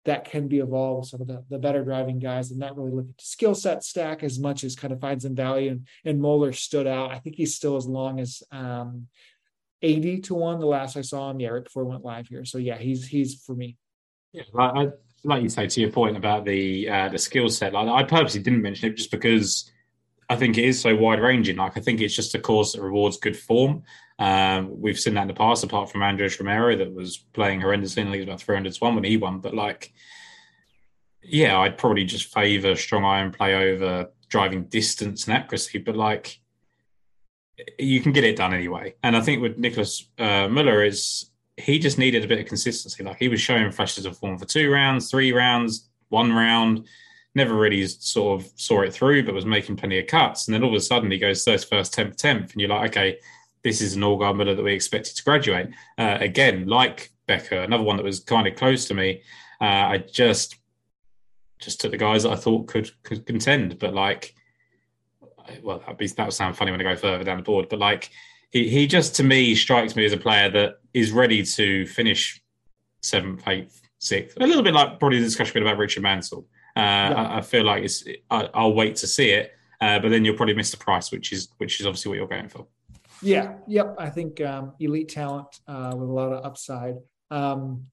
[0.06, 2.92] that can be evolved with some of the, the better driving guys and not really
[2.92, 5.72] look at skill set stack as much as kind of find some value.
[5.72, 7.10] And, and Moeller stood out.
[7.10, 9.08] I think he's still as long as um,
[9.82, 11.40] 80 to 1 the last I saw him.
[11.40, 12.44] Yeah, right before we went live here.
[12.44, 13.76] So yeah, he's he's for me.
[14.32, 14.88] Yeah, like, I,
[15.24, 17.72] like you say to your point about the uh, the skill set.
[17.72, 19.70] Like I purposely didn't mention it just because
[20.28, 21.56] I think it is so wide ranging.
[21.56, 23.82] Like I think it's just a course that rewards good form.
[24.18, 27.98] Um, we've seen that in the past, apart from Andres Romero that was playing horrendously
[27.98, 29.40] in the league about 300 to 1 when he won.
[29.40, 29.92] But like,
[31.22, 35.78] yeah, I'd probably just favour strong iron play over driving distance and accuracy.
[35.78, 36.40] But like,
[37.78, 38.94] you can get it done anyway.
[39.02, 43.02] And I think with Nicholas uh, Muller is he just needed a bit of consistency.
[43.02, 46.86] Like he was showing flashes of form for two rounds, three rounds, one round.
[47.34, 50.46] Never really sort of saw it through, but was making plenty of cuts.
[50.46, 52.90] And then all of a sudden he goes first, first, tenth, tenth, and you're like,
[52.90, 53.18] okay,
[53.66, 55.70] this is an Norgaard Miller that we expected to graduate.
[55.98, 59.22] Uh, again, like Bekker, another one that was kind of close to me.
[59.60, 60.56] Uh, I just
[61.58, 64.36] just took the guys that I thought could could contend, but like,
[65.64, 67.80] well, that'd be, that would sound funny when I go further down the board, but
[67.80, 68.10] like,
[68.50, 72.40] he, he just to me strikes me as a player that is ready to finish
[73.02, 74.36] seventh, eighth, sixth.
[74.40, 76.46] A little bit like probably the discussion we had about Richard Mansell.
[76.76, 78.04] Uh, I, I feel like it's.
[78.30, 81.32] I, I'll wait to see it, uh, but then you'll probably miss the price, which
[81.32, 82.68] is which is obviously what you're going for.
[83.22, 83.96] Yeah, yep.
[83.98, 86.96] I think um, elite talent uh, with a lot of upside.
[87.30, 87.86] Um,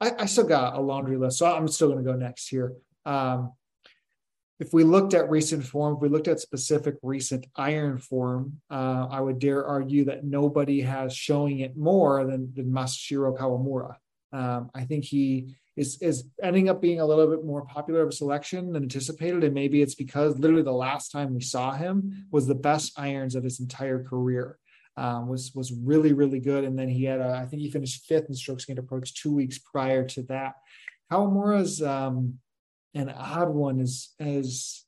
[0.00, 2.74] I, I still got a laundry list, so I'm still going to go next here.
[3.04, 3.52] Um,
[4.58, 9.06] if we looked at recent form, if we looked at specific recent iron form, uh,
[9.10, 13.96] I would dare argue that nobody has showing it more than, than Masahiro Kawamura.
[14.32, 18.10] Um, I think he is is ending up being a little bit more popular of
[18.10, 22.26] a selection than anticipated, and maybe it's because literally the last time we saw him
[22.30, 24.58] was the best irons of his entire career.
[25.00, 28.04] Um, was was really really good, and then he had a, I think he finished
[28.04, 30.56] fifth in strokes gained approach two weeks prior to that.
[31.10, 32.38] Kawamura's um,
[32.94, 34.84] an odd one is as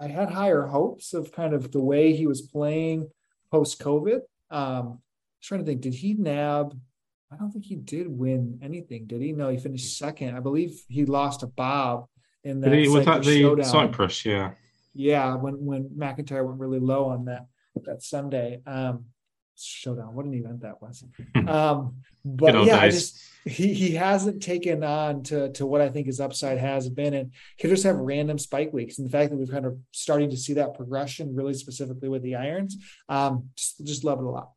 [0.00, 3.10] I had higher hopes of kind of the way he was playing
[3.50, 4.20] post COVID.
[4.50, 5.00] Um,
[5.40, 6.76] trying to think, did he nab?
[7.32, 9.32] I don't think he did win anything, did he?
[9.32, 10.36] No, he finished second.
[10.36, 12.06] I believe he lost to Bob
[12.44, 12.72] in that.
[12.72, 13.64] He, was that the showdown.
[13.64, 14.26] Cyprus?
[14.26, 14.52] Yeah.
[14.94, 17.46] Yeah, when when MacIntyre went really low on that
[17.84, 19.06] that Sunday um,
[19.64, 20.14] showdown.
[20.14, 21.04] What an event that was.
[21.48, 26.20] Um, but yeah, just he he hasn't taken on to to what I think his
[26.20, 28.98] upside has been, and he just have random spike weeks.
[28.98, 32.22] And the fact that we've kind of starting to see that progression, really specifically with
[32.22, 32.76] the irons,
[33.08, 34.50] um, just just love it a lot.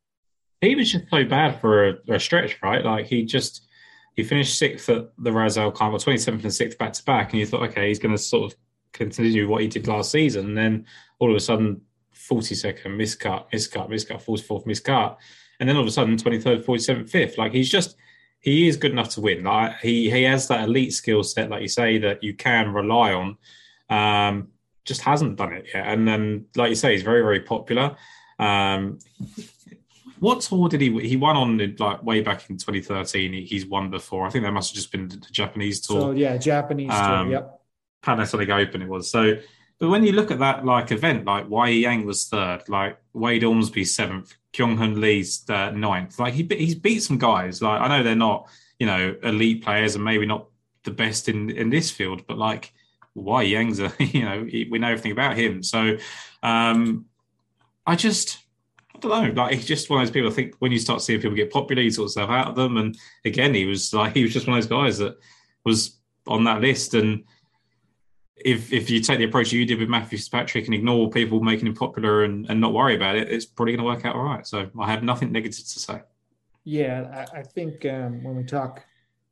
[0.60, 2.84] he was just so bad for a, a stretch, right?
[2.84, 3.66] Like he just
[4.14, 7.40] he finished sixth at the Razal Carnival, twenty seventh and sixth back to back, and
[7.40, 8.58] you thought, okay, he's going to sort of
[8.92, 10.86] continue what he did last season, and then
[11.18, 11.80] all of a sudden,
[12.26, 15.16] forty second miscut, miscut, miscut, forty fourth miscut,
[15.60, 17.38] and then all of a sudden, twenty third, forty seventh, fifth.
[17.38, 17.96] Like he's just
[18.40, 19.44] he is good enough to win.
[19.44, 23.12] Like he he has that elite skill set, like you say, that you can rely
[23.12, 23.36] on.
[23.88, 24.48] Um,
[24.84, 27.96] just hasn't done it yet, and then like you say, he's very very popular.
[28.38, 28.98] Um,
[30.20, 30.98] what tour did he?
[31.06, 33.32] He won on like way back in 2013.
[33.32, 34.26] He, he's won before.
[34.26, 37.32] I think that must have just been the Japanese tour, So yeah, Japanese Um, tour.
[37.32, 37.60] Yep.
[38.02, 38.82] Panasonic Open.
[38.82, 39.36] It was so.
[39.78, 43.44] But when you look at that like event, like Wei Yang was third, like Wade
[43.44, 46.18] Ormsby seventh, Kyung Hun Lee's uh, ninth.
[46.18, 47.60] Like he he's beat some guys.
[47.60, 50.46] Like I know they're not you know elite players and maybe not
[50.84, 52.72] the best in in this field, but like
[53.12, 55.62] why Yang's a you know we know everything about him.
[55.62, 55.98] So
[56.42, 57.06] um,
[57.86, 58.38] I just
[58.94, 59.42] I don't know.
[59.42, 60.30] Like he's just one of those people.
[60.30, 62.56] I think when you start seeing people get popular, you sort of stuff out of
[62.56, 62.78] them.
[62.78, 65.18] And again, he was like he was just one of those guys that
[65.64, 66.94] was on that list.
[66.94, 67.24] And
[68.36, 71.66] if if you take the approach you did with Matthew Fitzpatrick and ignore people making
[71.66, 74.24] him popular and, and not worry about it, it's probably going to work out all
[74.24, 74.46] right.
[74.46, 76.02] So I have nothing negative to say.
[76.64, 78.84] Yeah, I, I think um, when we talk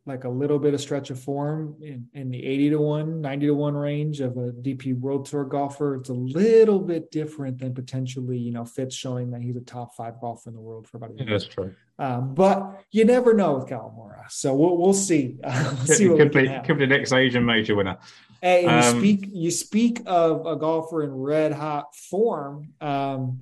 [0.07, 3.47] like a little bit of stretch of form in, in the 80 to 1 90
[3.47, 7.75] to 1 range of a dp world tour golfer it's a little bit different than
[7.75, 10.99] potentially you know fitz showing that he's a top five golfer in the world for
[10.99, 14.29] about a year yeah, that's true um, but you never know with Kawamura.
[14.29, 17.45] so we'll, we'll see uh, we'll see what could, be, could be the next asian
[17.45, 17.97] major winner
[18.45, 23.41] hey, um, you speak you speak of a golfer in red hot form um,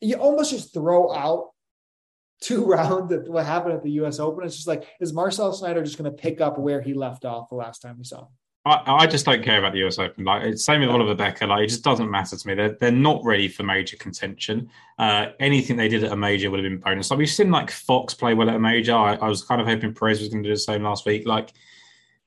[0.00, 1.50] you almost just throw out
[2.40, 4.18] two rounds of what happened at the U.S.
[4.18, 4.44] Open.
[4.44, 7.50] It's just like, is Marcel Schneider just going to pick up where he left off
[7.50, 8.28] the last time we saw him?
[8.64, 10.24] I, I just don't care about the US Open.
[10.24, 11.48] Like it's same with Oliver Bekker.
[11.48, 12.54] Like it just doesn't matter to me.
[12.54, 14.68] They're they're not ready for major contention.
[14.98, 17.10] Uh, anything they did at a major would have been bonus.
[17.10, 18.94] Like we've seen like Fox play well at a major.
[18.94, 21.26] I, I was kind of hoping Perez was going to do the same last week.
[21.26, 21.54] Like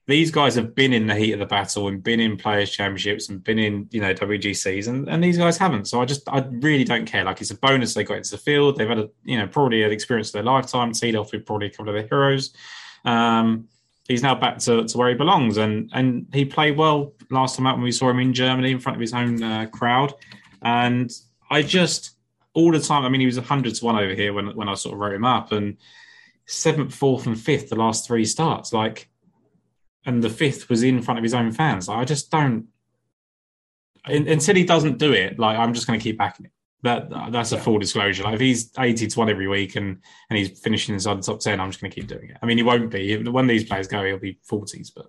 [0.05, 3.29] these guys have been in the heat of the battle and been in players championships
[3.29, 5.87] and been in you know WGCs and, and these guys haven't.
[5.87, 7.23] So I just I really don't care.
[7.23, 8.77] Like it's a bonus they got into the field.
[8.77, 10.91] They've had a you know probably an experience of their lifetime.
[10.91, 12.53] Teed off with probably a couple of their heroes.
[13.05, 13.69] Um,
[14.07, 17.67] he's now back to, to where he belongs and and he played well last time
[17.67, 20.13] out when we saw him in Germany in front of his own uh, crowd.
[20.61, 21.11] And
[21.49, 22.17] I just
[22.53, 23.05] all the time.
[23.05, 25.15] I mean, he was hundred to one over here when when I sort of wrote
[25.15, 25.77] him up and
[26.45, 28.73] seventh, fourth, and fifth the last three starts.
[28.73, 29.09] Like
[30.05, 31.89] and the fifth was in front of his own fans.
[31.89, 32.67] I just don't.
[34.05, 36.51] until he doesn't do it, like I'm just going to keep backing it.
[36.83, 38.23] That that's a full disclosure.
[38.23, 41.39] Like if he's eighty to one every week and and he's finishing inside the top
[41.39, 42.37] ten, I'm just going to keep doing it.
[42.41, 44.03] I mean, he won't be when these players go.
[44.03, 45.05] He'll be forties, but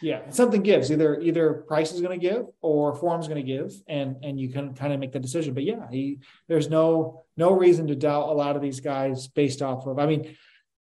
[0.00, 0.92] yeah, something gives.
[0.92, 4.38] Either either price is going to give or form is going to give, and and
[4.38, 5.54] you can kind of make the decision.
[5.54, 9.62] But yeah, he there's no no reason to doubt a lot of these guys based
[9.62, 9.98] off of.
[9.98, 10.36] I mean,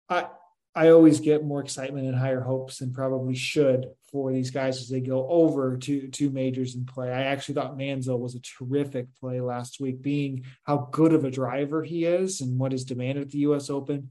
[0.08, 0.26] I
[0.74, 4.88] I always get more excitement and higher hopes than probably should for these guys as
[4.88, 7.10] they go over to to majors and play.
[7.10, 11.30] I actually thought Manzo was a terrific play last week, being how good of a
[11.30, 13.68] driver he is and what is demanded at the U.S.
[13.68, 14.10] Open,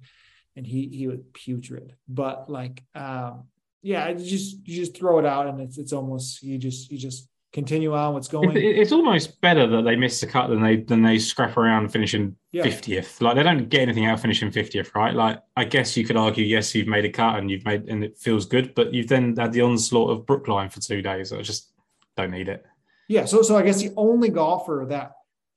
[0.56, 1.96] and he he was putrid.
[2.08, 3.46] But like, um,
[3.82, 7.28] yeah, just you just throw it out and it's it's almost you just you just
[7.54, 8.56] continue on what's going.
[8.56, 12.36] It's almost better that they miss the cut than they than they scrap around finishing
[12.54, 13.20] fiftieth.
[13.20, 13.28] Yeah.
[13.28, 15.14] Like they don't get anything out finishing fiftieth, right?
[15.14, 18.04] Like I guess you could argue, yes, you've made a cut and you've made and
[18.04, 21.34] it feels good, but you've then had the onslaught of Brookline for two days.
[21.34, 21.72] I just
[22.16, 22.66] don't need it.
[23.08, 25.14] Yeah, so so I guess the only golfer that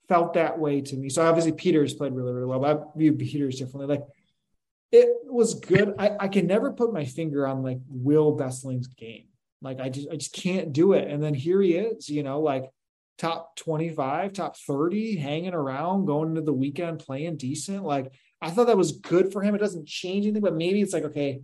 [0.07, 1.09] felt that way to me.
[1.09, 3.95] So obviously Peters played really really well, but I view Peters differently.
[3.95, 4.05] Like
[4.91, 5.93] it was good.
[5.97, 9.27] I, I can never put my finger on like Wil Besseling's game
[9.61, 11.09] like I just I just can't do it.
[11.09, 12.69] And then here he is, you know, like
[13.17, 17.83] top 25, top 30, hanging around, going into the weekend, playing decent.
[17.83, 19.55] Like I thought that was good for him.
[19.55, 21.41] It doesn't change anything, but maybe it's like, okay,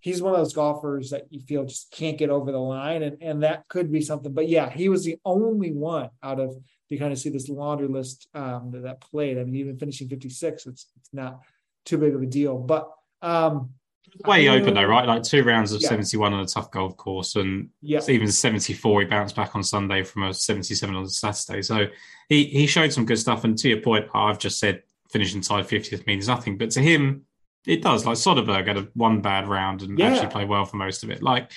[0.00, 3.02] he's one of those golfers that you feel just can't get over the line.
[3.02, 4.34] And, and that could be something.
[4.34, 6.54] But yeah, he was the only one out of
[6.94, 9.38] you kind of see this laundry list um, that, played.
[9.38, 11.40] I mean, even finishing 56, it's it's not
[11.84, 12.56] too big of a deal.
[12.56, 12.88] But
[13.20, 13.70] um
[14.26, 15.06] way open though, right?
[15.06, 15.88] Like two rounds of yeah.
[15.88, 18.00] 71 on a tough golf course, and yeah.
[18.08, 19.00] even 74.
[19.02, 21.62] He bounced back on Sunday from a 77 on Saturday.
[21.62, 21.86] So
[22.28, 23.44] he he showed some good stuff.
[23.44, 27.24] And to your point, I've just said finishing tied 50th means nothing, but to him,
[27.66, 28.04] it does.
[28.06, 30.08] Like Soderberg had a one bad round and yeah.
[30.08, 31.22] actually played well for most of it.
[31.22, 31.50] Like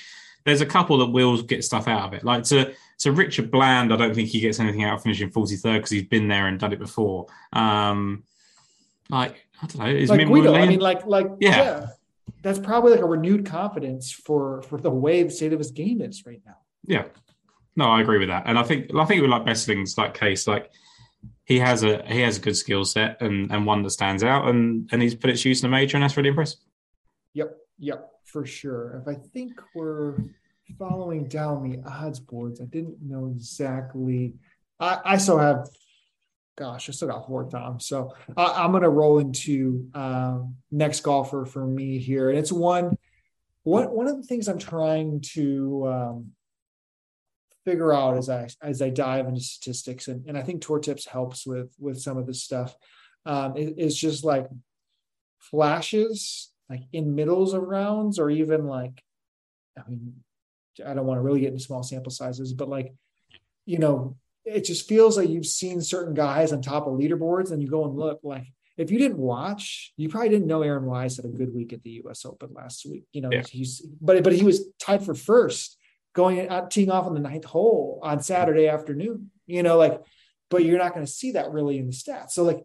[0.46, 2.24] there's a couple that will get stuff out of it.
[2.24, 5.74] Like to to Richard Bland, I don't think he gets anything out of finishing 43rd
[5.76, 7.28] because he's been there and done it before.
[7.54, 8.24] Um,
[9.10, 11.58] like I don't know, is like Guido, I mean, like like yeah.
[11.58, 11.88] yeah
[12.41, 16.02] that's probably like a renewed confidence for for the way the state of his game
[16.02, 16.58] is right now.
[16.84, 17.06] Yeah,
[17.76, 20.47] no, I agree with that, and I think I think with like Besseling's like case,
[20.47, 20.71] like
[21.45, 24.47] he has a he has a good skill set and and one that stands out,
[24.47, 26.60] and and he's put its use in a major, and that's really impressive.
[27.34, 29.02] Yep, yep, for sure.
[29.02, 30.17] If I think we're
[30.78, 34.34] following down the odds boards, I didn't know exactly.
[34.80, 35.69] I, I still have
[36.58, 37.86] gosh, I still got four times.
[37.86, 42.52] So I, am going to roll into um, next golfer for me here, and it's
[42.52, 42.98] one.
[43.64, 46.32] One one of the things I'm trying to um,
[47.66, 51.05] figure out as I as I dive into statistics, and, and I think Tour Tips
[51.05, 52.76] helps with with some of this stuff.
[53.26, 54.47] Um, it, it's just like
[55.39, 59.03] flashes, like in middles of rounds, or even like,
[59.78, 60.14] I mean,
[60.86, 62.93] I don't want to really get into small sample sizes, but like,
[63.66, 64.16] you know,
[64.48, 67.86] it just feels like you've seen certain guys on top of leaderboards and you go
[67.86, 71.30] and look like if you didn't watch, you probably didn't know Aaron Wise had a
[71.30, 72.26] good week at the U.S.
[72.26, 73.06] Open last week.
[73.12, 73.41] You know, yeah.
[73.50, 75.78] he's but but he was tied for first
[76.14, 79.32] going out teeing off on the ninth hole on Saturday afternoon.
[79.48, 80.00] You know, like,
[80.50, 82.32] but you're not going to see that really in the stats.
[82.32, 82.64] So like,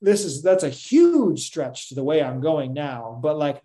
[0.00, 3.18] this is that's a huge stretch to the way I'm going now.
[3.22, 3.62] But like,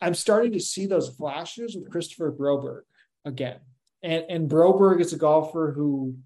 [0.00, 2.82] I'm starting to see those flashes with Christopher Broberg
[3.24, 3.58] again.
[4.00, 6.18] And and Broberg is a golfer who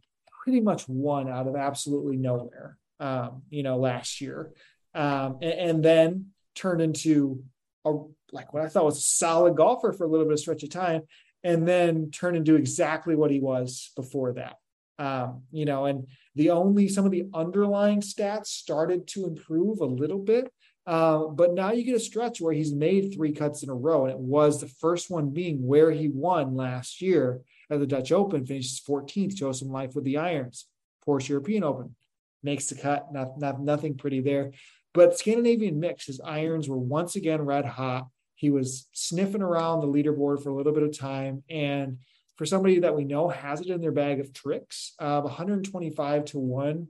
[0.51, 2.77] pretty much won out of absolutely nowhere.
[2.99, 4.51] Um, you know, last year
[4.95, 7.43] um, and, and, then turned into
[7.87, 7.93] a
[8.33, 10.71] like what I thought was a solid golfer for a little bit of stretch of
[10.71, 11.03] time,
[11.43, 14.57] and then turned into exactly what he was before that.
[14.99, 19.87] Um, you know, and the only some of the underlying stats started to improve a
[19.87, 20.53] little bit.
[20.87, 24.05] Uh, but now you get a stretch where he's made three cuts in a row,
[24.05, 27.41] and it was the first one being where he won last year
[27.71, 30.67] at the Dutch Open, finishes 14th, chose some life with the irons.
[31.07, 31.95] Porsche European Open
[32.43, 34.53] makes the cut, not, not nothing pretty there.
[34.93, 38.09] But Scandinavian mix, his irons were once again red hot.
[38.35, 41.45] He was sniffing around the leaderboard for a little bit of time.
[41.49, 41.99] And
[42.37, 46.39] for somebody that we know has it in their bag of tricks, uh, 125 to
[46.39, 46.89] 1.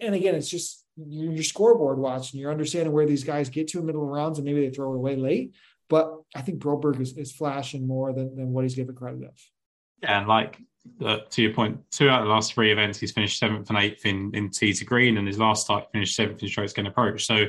[0.00, 3.86] And again, it's just your scoreboard watching, you're understanding where these guys get to in
[3.86, 5.54] middle rounds and maybe they throw it away late.
[5.88, 9.34] But I think Broberg is, is flashing more than, than what he's given credit of.
[10.02, 10.58] And like
[11.04, 13.78] uh, to your point, two out of the last three events, he's finished seventh and
[13.78, 16.88] eighth in, in tee to green, and his last start finished seventh in strokes gained
[16.88, 17.26] approach.
[17.26, 17.46] So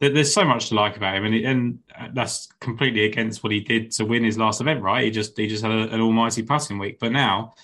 [0.00, 1.78] there's so much to like about him, and and
[2.14, 4.82] that's completely against what he did to win his last event.
[4.82, 5.04] Right?
[5.04, 6.98] He just he just had a, an almighty putting week.
[6.98, 7.54] But now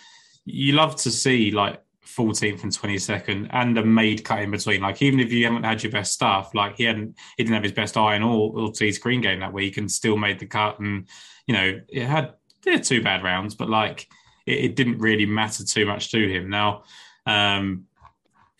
[0.45, 4.81] you love to see like 14th and 22nd and a made cut in between.
[4.81, 7.63] Like even if you haven't had your best stuff, like he hadn't he didn't have
[7.65, 10.79] his best iron or or tee green game that week, and still made the cut.
[10.79, 11.09] And
[11.47, 12.35] you know it had
[12.83, 14.09] two bad rounds, but like
[14.49, 16.49] it, it didn't really matter too much to him.
[16.51, 16.85] Now,
[17.27, 17.87] um,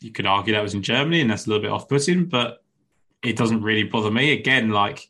[0.01, 2.63] you could argue that was in Germany, and that's a little bit off-putting, but
[3.23, 4.33] it doesn't really bother me.
[4.33, 5.09] Again, like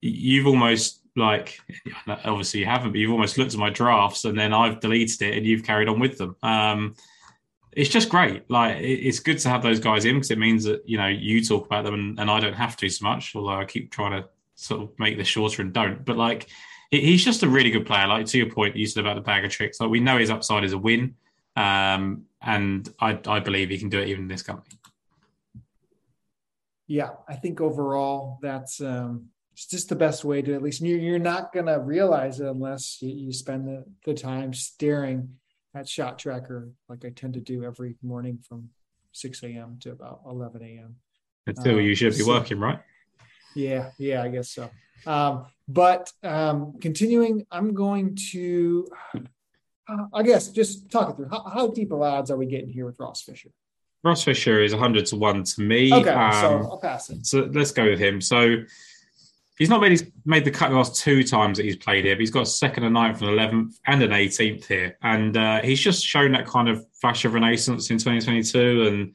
[0.00, 1.58] you've almost like
[2.06, 5.36] obviously you haven't, but you've almost looked at my drafts and then I've deleted it
[5.36, 6.36] and you've carried on with them.
[6.42, 6.94] Um,
[7.72, 8.48] it's just great.
[8.50, 11.44] Like it's good to have those guys in because it means that you know you
[11.44, 13.34] talk about them and, and I don't have to so much.
[13.34, 16.04] Although I keep trying to sort of make this shorter and don't.
[16.04, 16.48] But like
[17.00, 18.06] he's just a really good player.
[18.06, 19.80] Like to your point, you said about the bag of tricks.
[19.80, 21.14] Like we know his upside is a win,
[21.56, 24.76] um, and I, I believe he can do it even in this company.
[26.86, 30.98] Yeah, I think overall that's um, it's just the best way to at least you're,
[30.98, 35.36] you're not gonna realize it unless you, you spend the, the time staring
[35.74, 38.68] at shot tracker like I tend to do every morning from
[39.12, 39.78] 6 a.m.
[39.80, 40.96] to about 11 a.m.
[41.46, 42.80] Until um, you should be so, working, right?
[43.54, 44.70] Yeah, yeah, I guess so.
[45.06, 48.88] Um, but um, continuing, I'm going to,
[49.88, 51.28] uh, I guess, just talk it through.
[51.30, 53.50] How, how, deep of odds are we getting here with Ross Fisher?
[54.04, 55.92] Ross Fisher is 100 to 1 to me.
[55.92, 57.24] Okay, um, so I'll pass it.
[57.24, 58.20] So let's go with him.
[58.20, 58.56] So
[59.56, 62.20] he's not made, made the cut the last two times that he's played here, but
[62.20, 64.98] he's got a second, a ninth, and 11th, and an 18th here.
[65.02, 69.14] And uh, he's just shown that kind of flash of renaissance in 2022 and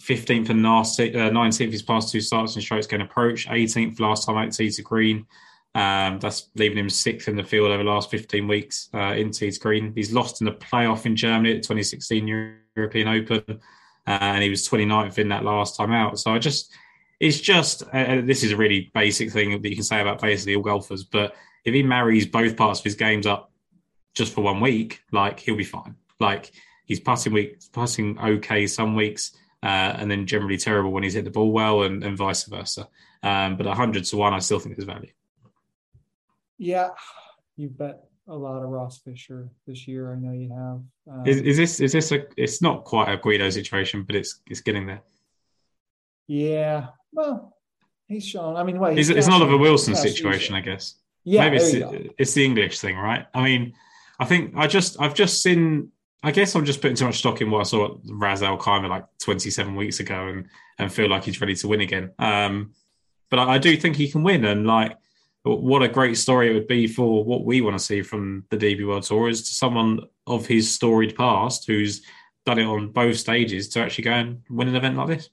[0.00, 4.26] 15th and last, uh, 19th his past two starts and strokes gained approach, 18th last
[4.26, 5.26] time out tee to green.
[5.74, 9.30] Um, that's leaving him sixth in the field over the last 15 weeks uh, in
[9.30, 9.92] tee to green.
[9.94, 12.26] He's lost in the playoff in Germany at 2016
[12.76, 13.60] European Open,
[14.06, 16.18] and he was 29th in that last time out.
[16.18, 16.72] So I just,
[17.20, 20.20] it's just, uh, uh, this is a really basic thing that you can say about
[20.20, 21.34] basically all golfers, but
[21.64, 23.52] if he marries both parts of his games up
[24.14, 25.94] just for one week, like he'll be fine.
[26.18, 26.50] Like
[26.84, 29.32] he's putting week, putting okay some weeks
[29.62, 32.88] uh, and then generally terrible when he's hit the ball well, and, and vice versa.
[33.22, 35.12] Um, but 100 to 1, I still think there's value.
[36.58, 36.90] Yeah,
[37.56, 40.12] you bet a lot of Ross Fisher this year.
[40.12, 41.14] I know you have.
[41.14, 42.24] Um, is, is, this is this a?
[42.36, 45.02] It's not quite a Guido situation, but it's it's getting there.
[46.28, 47.56] Yeah, well,
[48.06, 48.56] he's shown.
[48.56, 50.94] I mean, wait, It's, it's not of a Wilson situation, I guess.
[51.24, 53.26] Yeah, maybe it's, it's the English thing, right?
[53.34, 53.74] I mean,
[54.18, 55.90] I think I just I've just seen
[56.22, 58.58] I guess I'm just putting too much stock in what I saw at Ras Al
[58.58, 60.48] Khaimah like 27 weeks ago and,
[60.78, 62.12] and feel like he's ready to win again.
[62.18, 62.74] Um,
[63.28, 64.44] but I, I, do think he can win.
[64.44, 64.96] And like,
[65.42, 68.56] what a great story it would be for what we want to see from the
[68.56, 72.02] DP World Tour is to someone of his storied past who's
[72.46, 75.30] done it on both stages to actually go and win an event like this.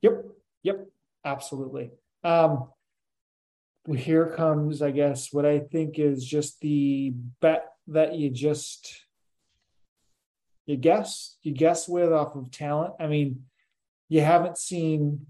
[0.00, 0.24] Yep.
[0.62, 0.86] Yep.
[1.24, 1.90] Absolutely.
[2.24, 2.68] Um,
[3.94, 9.04] here comes, I guess, what I think is just the bet that you just
[10.66, 12.94] you guess you guess with off of talent.
[13.00, 13.44] I mean,
[14.08, 15.26] you haven't seen.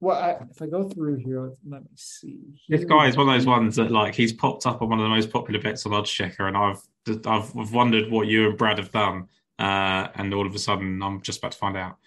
[0.00, 2.40] Well, I, if I go through here, let me see.
[2.66, 4.98] Here this guy is one of those ones that like he's popped up on one
[4.98, 6.80] of the most popular bets on Oddschecker, and I've
[7.26, 11.02] I've, I've wondered what you and Brad have done, uh, and all of a sudden
[11.02, 11.98] I'm just about to find out.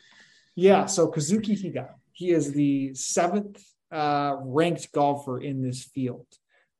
[0.55, 3.61] Yeah, so Kazuki Higa, he is the seventh
[3.91, 6.27] uh, ranked golfer in this field.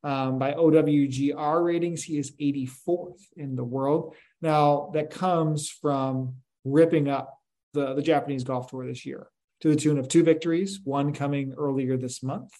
[0.04, 4.16] Um, by OWGR ratings, he is 84th in the world.
[4.42, 7.40] Now, that comes from ripping up
[7.74, 9.28] the, the Japanese golf tour this year
[9.62, 12.52] to the tune of two victories, one coming earlier this month.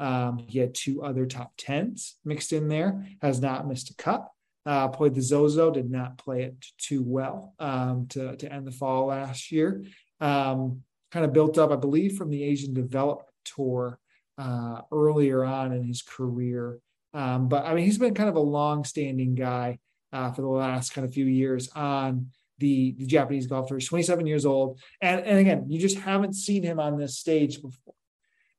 [0.00, 4.28] Um, he had two other top tens mixed in there, has not missed a cut.
[4.66, 8.72] Uh, played the Zozo, did not play it too well um, to, to end the
[8.72, 9.84] fall last year.
[10.20, 10.82] Um,
[11.12, 13.98] kind of built up, I believe, from the Asian Development Tour
[14.38, 16.80] uh, earlier on in his career.
[17.12, 19.78] Um, but I mean, he's been kind of a long-standing guy
[20.14, 23.78] uh, for the last kind of few years on the, the Japanese golf tour.
[23.78, 27.60] He's 27 years old, and and again, you just haven't seen him on this stage
[27.60, 27.94] before.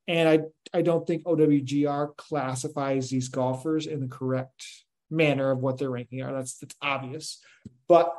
[0.06, 0.40] And I
[0.76, 4.64] I don't think OWGR classifies these golfers in the correct
[5.10, 6.32] manner of what their ranking are.
[6.32, 7.40] That's that's obvious,
[7.88, 8.14] but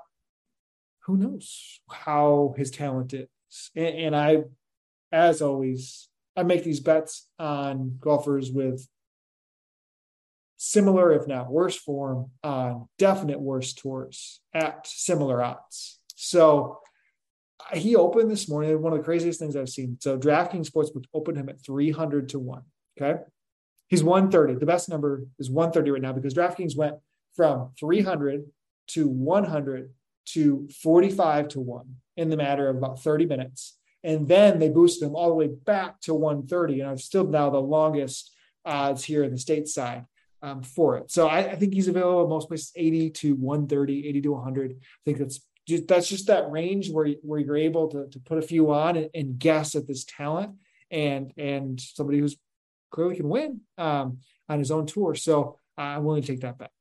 [1.05, 3.27] who knows how his talent is?
[3.75, 4.43] And, and I,
[5.11, 8.85] as always, I make these bets on golfers with
[10.57, 15.99] similar, if not worse form, on definite worse tours at similar odds.
[16.15, 16.79] So
[17.71, 19.97] uh, he opened this morning, one of the craziest things I've seen.
[20.01, 22.61] So DraftKings Sportsbook opened him at 300 to 1.
[22.99, 23.21] Okay.
[23.87, 24.59] He's 130.
[24.59, 26.95] The best number is 130 right now because DraftKings went
[27.35, 28.45] from 300
[28.87, 29.93] to 100
[30.25, 33.77] to 45 to 1 in the matter of about 30 minutes.
[34.03, 36.81] And then they boosted him all the way back to 130.
[36.81, 38.31] And I've still now the longest
[38.65, 40.05] odds here in the stateside
[40.41, 41.11] um, for it.
[41.11, 44.71] So I, I, think he's available in most places 80 to 130, 80 to 100.
[44.71, 44.75] I
[45.05, 48.41] think that's just, that's just that range where, where you're able to, to put a
[48.43, 50.51] few on and, and guess at this talent
[50.91, 52.37] and and somebody who's
[52.91, 54.19] clearly can win um,
[54.49, 55.15] on his own tour.
[55.15, 56.71] So I'm willing to take that bet.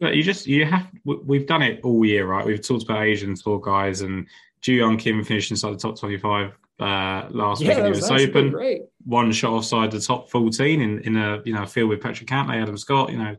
[0.00, 2.44] But you just you have we've done it all year, right?
[2.44, 4.26] We've talked about Asian tour guys and
[4.64, 8.86] Joohyung Kim finished inside the top 25 uh, last yeah, week in the US Open.
[9.04, 12.62] One shot offside the top 14 in, in a you know field with Patrick Cantlay,
[12.62, 13.36] Adam Scott, you know,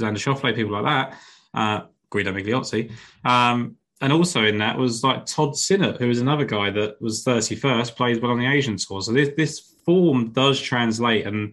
[0.00, 1.18] Xander Schauffele, people like that.
[1.54, 2.90] Uh, Guido Migliozzi.
[3.24, 7.24] Um, and also in that was like Todd Sinnott, who was another guy that was
[7.24, 9.02] 31st, plays well on the Asian tour.
[9.02, 11.52] So this this form does translate, and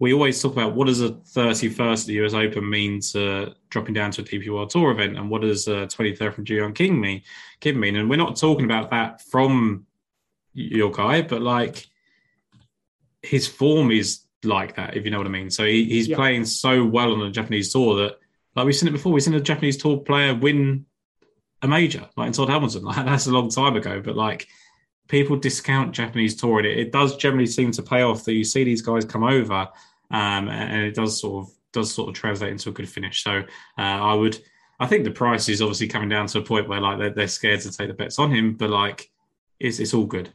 [0.00, 3.94] we always talk about what does a 31st at the US Open mean to dropping
[3.94, 6.98] down to a DP World Tour event, and what does a 23rd from Young King
[6.98, 7.22] mean?
[7.60, 9.86] Kim mean, and we're not talking about that from
[10.54, 11.86] your guy, but like
[13.22, 15.50] his form is like that, if you know what I mean.
[15.50, 16.16] So he, he's yeah.
[16.16, 18.18] playing so well on the Japanese tour that,
[18.56, 20.86] like we've seen it before, we've seen a Japanese tour player win
[21.60, 22.84] a major, like in Todd Hamilton.
[22.86, 24.48] Like, that's a long time ago, but like
[25.10, 28.44] people discount Japanese tour, and it, it does generally seem to pay off that you
[28.44, 29.68] see these guys come over,
[30.10, 33.22] um, and it does sort of does sort of translate into a good finish.
[33.22, 33.38] So
[33.78, 34.40] uh, I would,
[34.78, 37.28] I think the price is obviously coming down to a point where like they're, they're
[37.28, 39.10] scared to take the bets on him, but like
[39.58, 40.32] it's it's all good.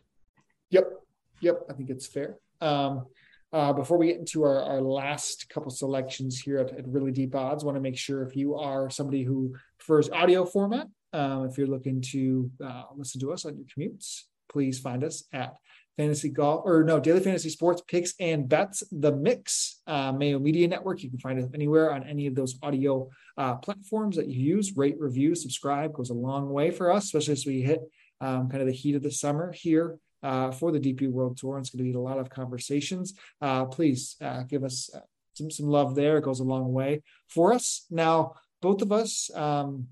[0.70, 0.92] Yep,
[1.40, 2.38] yep, I think it's fair.
[2.62, 3.06] Um,
[3.54, 7.34] uh, before we get into our, our last couple selections here at, at Really Deep
[7.34, 11.58] Odds, want to make sure if you are somebody who prefers audio format, um, if
[11.58, 15.56] you're looking to uh, listen to us on your commutes, please find us at
[15.98, 20.68] fantasy golf or no daily fantasy sports picks and bets the mix uh, mayo media
[20.68, 24.56] network you can find us anywhere on any of those audio uh, platforms that you
[24.56, 27.82] use rate review subscribe goes a long way for us especially as we hit
[28.22, 31.60] um, kind of the heat of the summer here uh, for the DP World Tour.
[31.60, 33.14] It's going to be a lot of conversations.
[33.42, 35.00] Uh, please uh, give us uh,
[35.34, 36.18] some some love there.
[36.18, 37.86] It goes a long way for us.
[37.90, 39.30] Now, both of us.
[39.36, 39.88] Um,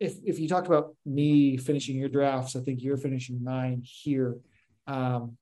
[0.00, 4.36] if if you talked about me finishing your drafts, I think you're finishing mine here.
[4.86, 5.36] Um,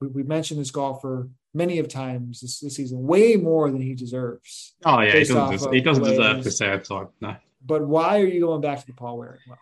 [0.00, 3.94] we, we mentioned this golfer many of times this, this, season, way more than he
[3.94, 4.74] deserves.
[4.84, 7.08] Oh yeah, he doesn't, he doesn't deserve this time.
[7.20, 7.36] No.
[7.64, 9.58] But why are you going back to the Paul Waring well?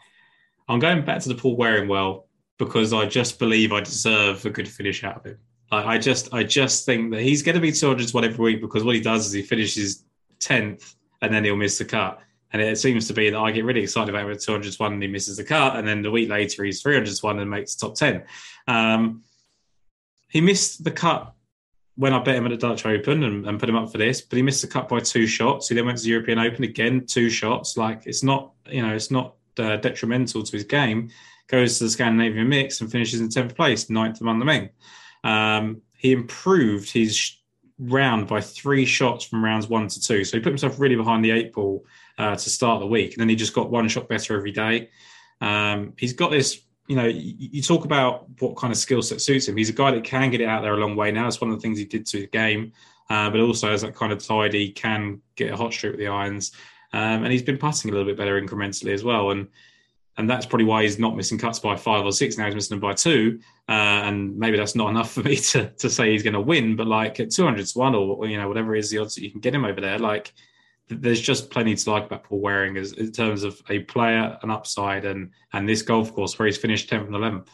[0.69, 2.27] I'm going back to the Paul Waring well
[2.59, 5.39] because I just believe I deserve a good finish out of him.
[5.71, 8.83] I, I just I just think that he's going to be 201 every week because
[8.83, 10.05] what he does is he finishes
[10.41, 12.21] 10th and then he'll miss the cut.
[12.53, 15.03] And it seems to be that I get really excited about him at 201 and
[15.03, 15.77] he misses the cut.
[15.77, 18.25] And then the week later, he's 301 and makes top 10.
[18.69, 19.23] Um,
[20.29, 21.35] he missed the cut
[21.97, 24.23] when I bet him at the Dutch Open and, and, put him up for this,
[24.23, 25.69] but he missed the cut by two shots.
[25.69, 27.77] He then went to the European Open again, two shots.
[27.77, 31.11] Like it's not, you know, it's not uh, detrimental to his game
[31.53, 34.71] goes to the Scandinavian mix and finishes in 10th place, ninth among the men.
[35.23, 37.37] Um, he improved his
[37.83, 40.25] round by three shots from rounds one to two.
[40.25, 41.85] So he put himself really behind the eight ball
[42.19, 43.13] uh, to start the week.
[43.13, 44.91] And then he just got one shot better every day.
[45.41, 49.21] Um, he's got this, you know, you, you talk about what kind of skill set
[49.21, 49.57] suits him.
[49.57, 51.27] He's a guy that can get it out there a long way now.
[51.27, 52.73] It's one of the things he did to the game.
[53.11, 56.09] Uh, but also as that kind of tidy, can get a hot streak with the
[56.09, 56.53] irons.
[56.93, 59.33] Um, and he's been putting a little bit better incrementally as well.
[59.33, 59.49] And
[60.19, 62.45] and that's probably why he's not missing cuts by five or six now.
[62.45, 65.91] He's missing them by two, uh, and maybe that's not enough for me to to
[65.91, 66.77] say he's going to win.
[66.77, 69.23] But like at two hundred to one, or you know whatever is the odds that
[69.23, 70.33] you can get him over there, like
[70.89, 74.51] there's just plenty to like about Paul Waring as in terms of a player, an
[74.51, 77.51] upside, and and this golf course where he's finished tenth and eleventh.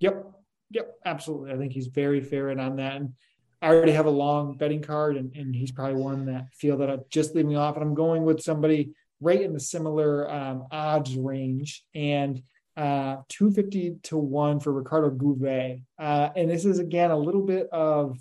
[0.00, 0.26] Yep,
[0.70, 1.52] yep, absolutely.
[1.52, 2.96] I think he's very fair in on that.
[2.96, 3.14] And
[3.60, 6.90] I already have a long betting card, and, and he's probably one that feel that
[6.90, 7.74] I'm just leaving off.
[7.74, 12.42] And I'm going with somebody right in the similar um, odds range and
[12.76, 15.82] uh, 250 to 1 for Ricardo Gouveia.
[15.98, 18.18] Uh, and this is, again, a little bit of,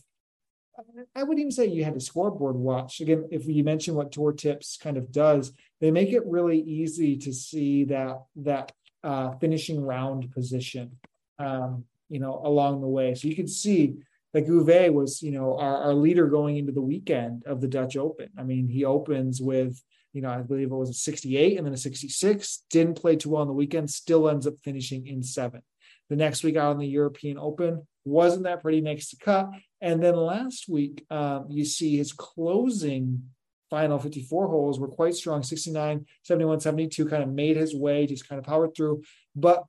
[1.16, 3.00] I wouldn't even say you had a scoreboard watch.
[3.00, 7.18] Again, if you mention what Tour Tips kind of does, they make it really easy
[7.18, 8.72] to see that, that
[9.04, 10.98] uh, finishing round position,
[11.38, 13.14] um, you know, along the way.
[13.14, 13.98] So you can see
[14.34, 17.96] that Gouveia was, you know, our, our leader going into the weekend of the Dutch
[17.96, 18.30] Open.
[18.38, 19.82] I mean, he opens with
[20.18, 22.64] you know, I believe it was a 68 and then a 66.
[22.72, 25.62] Didn't play too well on the weekend, still ends up finishing in seven.
[26.10, 29.52] The next week out on the European Open, wasn't that pretty next to cut.
[29.80, 33.30] And then last week, um, you see his closing
[33.70, 38.28] final 54 holes were quite strong 69, 71, 72, kind of made his way, just
[38.28, 39.04] kind of powered through.
[39.36, 39.66] But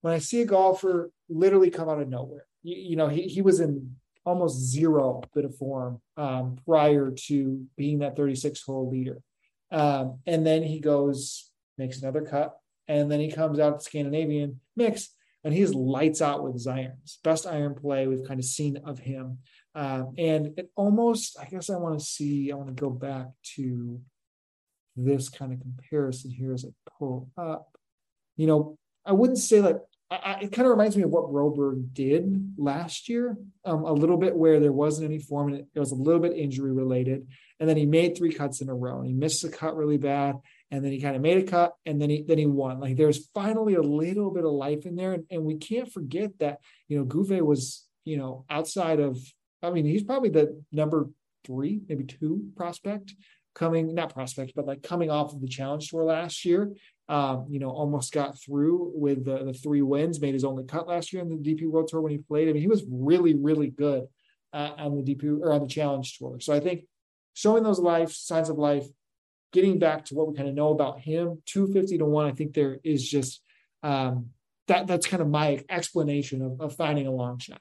[0.00, 3.40] when I see a golfer literally come out of nowhere, you, you know, he, he
[3.40, 3.94] was in
[4.24, 9.22] almost zero bit of form um, prior to being that 36 hole leader.
[9.70, 12.56] Um, and then he goes, makes another cut,
[12.88, 15.10] and then he comes out to Scandinavian mix,
[15.44, 17.18] and he's lights out with his irons.
[17.22, 19.38] Best iron play we've kind of seen of him.
[19.74, 23.26] Um, and it almost, I guess I want to see, I want to go back
[23.56, 24.00] to
[24.96, 27.76] this kind of comparison here as I pull up.
[28.36, 29.76] You know, I wouldn't say like
[30.10, 34.16] I, it kind of reminds me of what Broberg did last year, um, a little
[34.16, 37.28] bit where there wasn't any form and it, it, was a little bit injury related.
[37.60, 39.98] And then he made three cuts in a row and he missed a cut really
[39.98, 40.36] bad.
[40.72, 42.80] And then he kind of made a cut and then he then he won.
[42.80, 45.12] Like there's finally a little bit of life in there.
[45.12, 46.58] And, and we can't forget that,
[46.88, 49.16] you know, Gouveia was, you know, outside of,
[49.62, 51.08] I mean, he's probably the number
[51.44, 53.14] three, maybe two prospect
[53.54, 56.72] coming, not prospect, but like coming off of the challenge tour last year
[57.10, 60.86] um, you know, almost got through with the, the, three wins, made his only cut
[60.86, 62.48] last year on the DP World Tour when he played.
[62.48, 64.06] I mean, he was really, really good
[64.52, 66.38] uh, on the DP or on the Challenge Tour.
[66.38, 66.84] So I think
[67.34, 68.86] showing those life signs of life,
[69.52, 72.54] getting back to what we kind of know about him, 250 to one, I think
[72.54, 73.42] there is just
[73.82, 74.26] um,
[74.68, 74.86] that.
[74.86, 77.60] That's kind of my explanation of, of finding a long shot.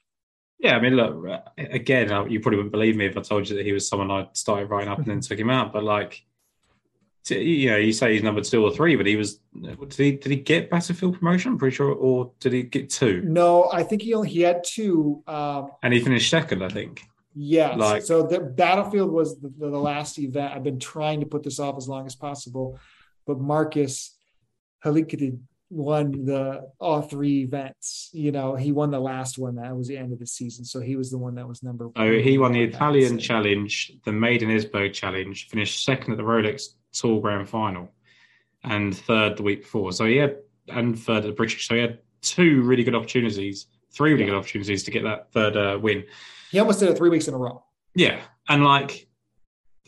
[0.60, 1.26] Yeah, I mean, look,
[1.58, 4.12] again, uh, you probably wouldn't believe me if I told you that he was someone
[4.12, 5.74] I started writing up and then took him out.
[5.74, 6.24] But like,
[7.28, 9.40] you know, you say he's number two or three, but he was.
[9.62, 11.54] Did he did he get Battlefield promotion?
[11.54, 13.22] I'm pretty sure, or did he get two?
[13.22, 15.24] No, I think he only he had two.
[15.28, 17.04] Um, and he finished second, I think.
[17.36, 17.76] Yeah.
[17.76, 20.54] Like, so the Battlefield was the, the, last event.
[20.54, 22.80] I've been trying to put this off as long as possible,
[23.26, 24.18] but Marcus
[24.84, 25.40] Helligkilde
[25.70, 28.10] won the all three events.
[28.12, 29.56] You know, he won the last one.
[29.56, 30.66] That was the end of the season.
[30.66, 31.90] So he was the one that was number.
[31.96, 36.24] Oh, he won the Italian Challenge, the Made in Esbjerg Challenge, finished second at the
[36.24, 37.92] Rolex Tour Grand Final,
[38.64, 39.92] and third the week before.
[39.92, 40.38] So he had
[40.70, 41.68] and third at the British.
[41.68, 44.32] So he had two really good opportunities, three really yeah.
[44.32, 46.04] good opportunities to get that third uh, win.
[46.52, 47.64] He almost did it three weeks in a row.
[47.96, 49.08] Yeah, and like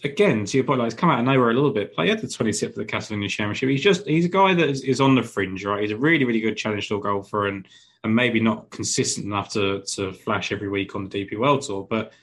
[0.04, 1.95] again to your point, like he's come out of nowhere a little bit.
[1.95, 3.70] But he had the 26th of the Catalonia Championship.
[3.70, 5.82] He's just he's a guy that is, is on the fringe, right?
[5.82, 7.68] He's a really really good Challenge Tour golfer and
[8.04, 11.88] and maybe not consistent enough to to flash every week on the DP World Tour,
[11.89, 12.14] but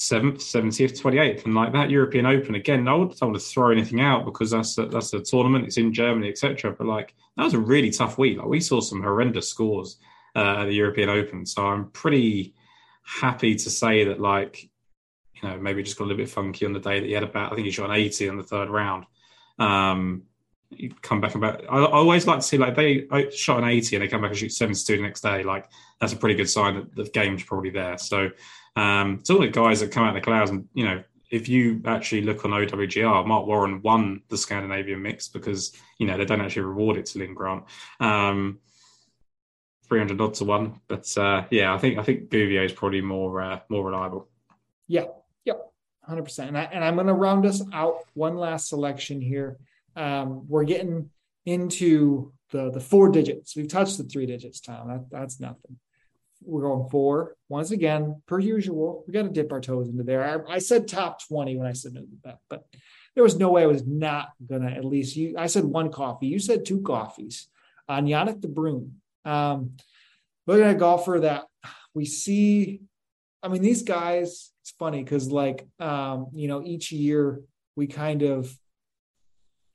[0.00, 2.88] seventh, seventieth, twenty eighth, and like that European Open again.
[2.88, 5.66] I don't want to throw anything out because that's a, that's a tournament.
[5.66, 6.72] It's in Germany, etc.
[6.72, 8.38] But like that was a really tough week.
[8.38, 9.98] Like we saw some horrendous scores
[10.34, 12.54] uh, at the European Open, so I'm pretty
[13.02, 14.70] happy to say that like
[15.34, 17.22] you know maybe just got a little bit funky on the day that he had
[17.22, 17.52] about.
[17.52, 19.04] I think he shot an eighty on the third round.
[19.58, 20.22] Um,
[20.70, 21.62] you come back about.
[21.68, 24.30] I, I, always like to see like they shot an eighty and they come back
[24.30, 25.42] and shoot seventy two the next day.
[25.42, 25.68] Like
[26.00, 27.98] that's a pretty good sign that the game's probably there.
[27.98, 28.30] So
[28.76, 31.48] um, it's all the guys that come out of the clouds, and you know, if
[31.48, 36.24] you actually look on OWGR, Marc Warren won the Scandinavian mix because you know they
[36.24, 37.64] don't actually reward it to Linn Grant.
[37.98, 38.60] Um,
[39.90, 43.42] 300 odds to one, but uh, yeah, I think I think Gouveia is probably more
[43.42, 44.28] uh, more reliable.
[44.86, 45.06] Yeah,
[45.44, 45.72] yep,
[46.04, 46.48] hundred percent.
[46.48, 49.58] And, I, and I'm going to round us out one last selection here.
[49.96, 51.10] Um, we're getting
[51.46, 53.56] into the the four digits.
[53.56, 54.88] We've touched the three digits, Tom.
[54.88, 55.78] That, that's nothing.
[56.42, 59.04] We're going four once again per usual.
[59.06, 60.44] We got to dip our toes into there.
[60.48, 62.64] I, I, said top 20 when i submitted that but
[63.14, 66.28] there was no way i was not gonna at least you i said one coffee.
[66.28, 67.48] You said two coffees.
[67.88, 68.92] On Jannik de Bruyn
[69.24, 69.72] um
[70.46, 71.44] looking at a golfer that
[71.92, 72.80] we see
[73.42, 77.42] i mean these guys it's funny because like um you know each year
[77.76, 78.56] we kind of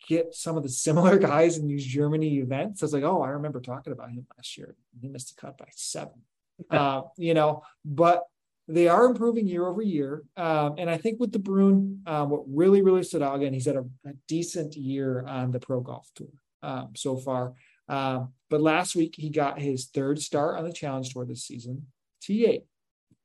[0.07, 2.81] get some of the similar guys in these Germany events.
[2.81, 4.75] I was like, oh, I remember talking about him last year.
[4.99, 6.21] He missed a cut by seven.
[6.69, 8.23] uh, you know, but
[8.67, 10.23] they are improving year over year.
[10.37, 13.65] Um, and I think with de Bruyn, um, what really, really stood out again, he's
[13.65, 16.27] had a, a decent year on the Pro Golf Tour
[16.63, 17.53] um, so far.
[17.87, 21.85] Um, but last week he got his third start on the Challenge Tour this season,
[22.23, 22.63] T8.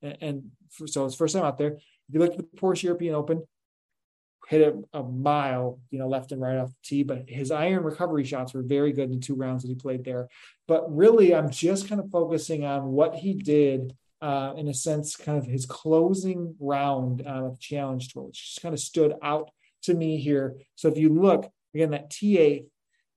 [0.03, 1.73] And, and for, so it's first time out there.
[1.73, 3.43] If you look at the Porsche European Open,
[4.51, 7.03] hit it a mile, you know, left and right off the tee.
[7.05, 10.05] But his iron recovery shots were very good in the two rounds that he played
[10.05, 10.29] there.
[10.67, 15.15] But really, I'm just kind of focusing on what he did uh, in a sense,
[15.15, 19.15] kind of his closing round uh, of the challenge tour, which just kind of stood
[19.23, 19.53] out
[19.85, 20.57] to me here.
[20.75, 22.67] So if you look again, that T8,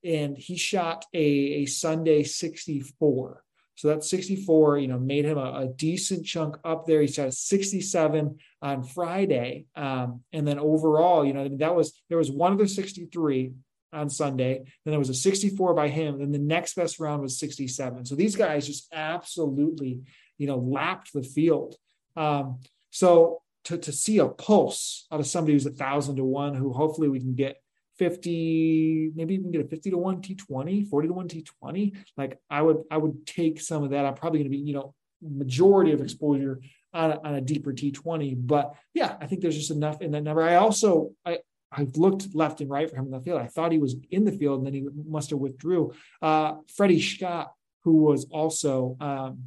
[0.03, 3.42] and he shot a, a Sunday 64.
[3.75, 7.01] So that 64, you know, made him a, a, decent chunk up there.
[7.01, 9.65] He shot a 67 on Friday.
[9.75, 13.51] Um, and then overall, you know, that was there was one other 63
[13.91, 14.59] on Sunday.
[14.85, 16.19] Then there was a 64 by him.
[16.19, 18.05] Then the next best round was 67.
[18.05, 20.01] So these guys just absolutely
[20.37, 21.75] you know, lapped the field.
[22.15, 22.59] Um,
[22.91, 26.73] so to, to see a pulse out of somebody who's a thousand to one, who
[26.73, 27.62] hopefully we can get
[27.97, 31.95] 50, maybe even get a 50 to one T20, 40 to one T20.
[32.17, 34.05] Like I would, I would take some of that.
[34.05, 36.59] I'm probably going to be, you know, majority of exposure
[36.93, 38.35] on a, on a deeper T20.
[38.37, 40.41] But yeah, I think there's just enough in that number.
[40.43, 41.39] I also, I,
[41.71, 43.41] I've looked left and right for him in the field.
[43.41, 45.93] I thought he was in the field and then he must have withdrew.
[46.21, 47.51] Uh, Freddy Schott,
[47.83, 49.45] who was also um,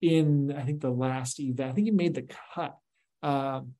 [0.00, 1.70] in I think the last event.
[1.70, 2.76] I think he made the cut.
[3.22, 3.74] Um,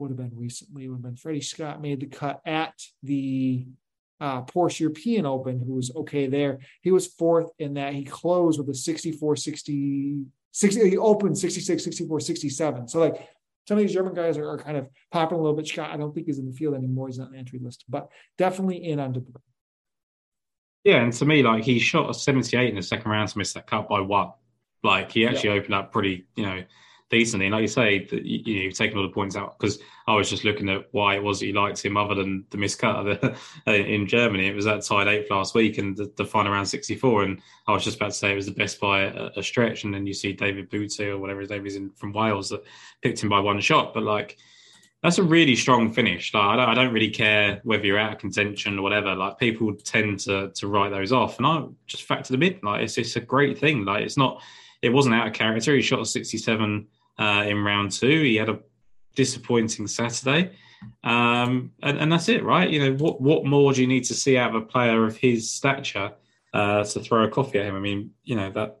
[0.00, 0.88] would have been recently.
[0.88, 3.66] Would have been Freddy Schott made the cut at the
[4.20, 6.60] uh, Porsche European Open, who was okay there.
[6.82, 7.94] He was fourth in that.
[7.94, 12.88] He closed with a 64 60, 60 he opened 66, 64, 67.
[12.88, 13.28] So, like,
[13.68, 15.68] some of these German guys are, are kind of popping a little bit.
[15.68, 17.08] Schott, I don't think he's in the field anymore.
[17.08, 19.34] He's not on the entry list, but definitely in on Dublin.
[20.84, 23.52] Yeah, and to me, like, he shot a 78 in the second round to miss
[23.52, 24.32] that cut by one.
[24.82, 26.62] Like he actually opened up pretty, you know,
[27.10, 27.50] decently.
[27.50, 30.68] Like you say, you, you taken all the points out because I was just looking
[30.68, 33.36] at why it was that you liked him, other than the miscut
[33.66, 34.46] uh, in Germany.
[34.46, 37.24] It was that tied eighth last week and the, the final round 64.
[37.24, 39.84] And I was just about to say it was the best by a, a stretch.
[39.84, 42.64] And then you see David Boote or whatever his name is in, from Wales that
[43.02, 43.92] picked him by one shot.
[43.92, 44.38] But like,
[45.02, 46.32] that's a really strong finish.
[46.34, 49.14] Like, I don't, I don't, really care whether you're out of contention or whatever.
[49.14, 52.60] Like people tend to to write those off, and I just factor them in.
[52.62, 53.86] Like it's it's a great thing.
[53.86, 54.42] Like it's not
[54.82, 55.74] it wasn't out of character.
[55.74, 56.86] He shot a 67
[57.20, 58.22] uh, in round two.
[58.22, 58.58] He had a
[59.14, 60.56] disappointing Saturday.
[61.04, 62.68] Um, and, and, that's it, right?
[62.68, 65.16] You know, what, what more do you need to see out of a player of
[65.16, 66.12] his stature
[66.54, 67.76] uh, to throw a coffee at him?
[67.76, 68.80] I mean, you know, that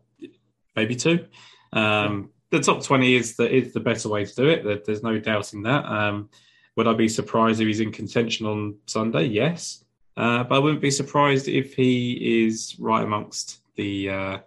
[0.74, 1.26] maybe two.
[1.74, 4.84] Um, the top 20 is the, is the better way to do it.
[4.86, 5.84] There's no doubting that.
[5.84, 6.30] Um,
[6.76, 9.24] would I be surprised if he's in contention on Sunday?
[9.24, 9.84] Yes.
[10.16, 14.38] Uh, but I wouldn't be surprised if he is right amongst the uh,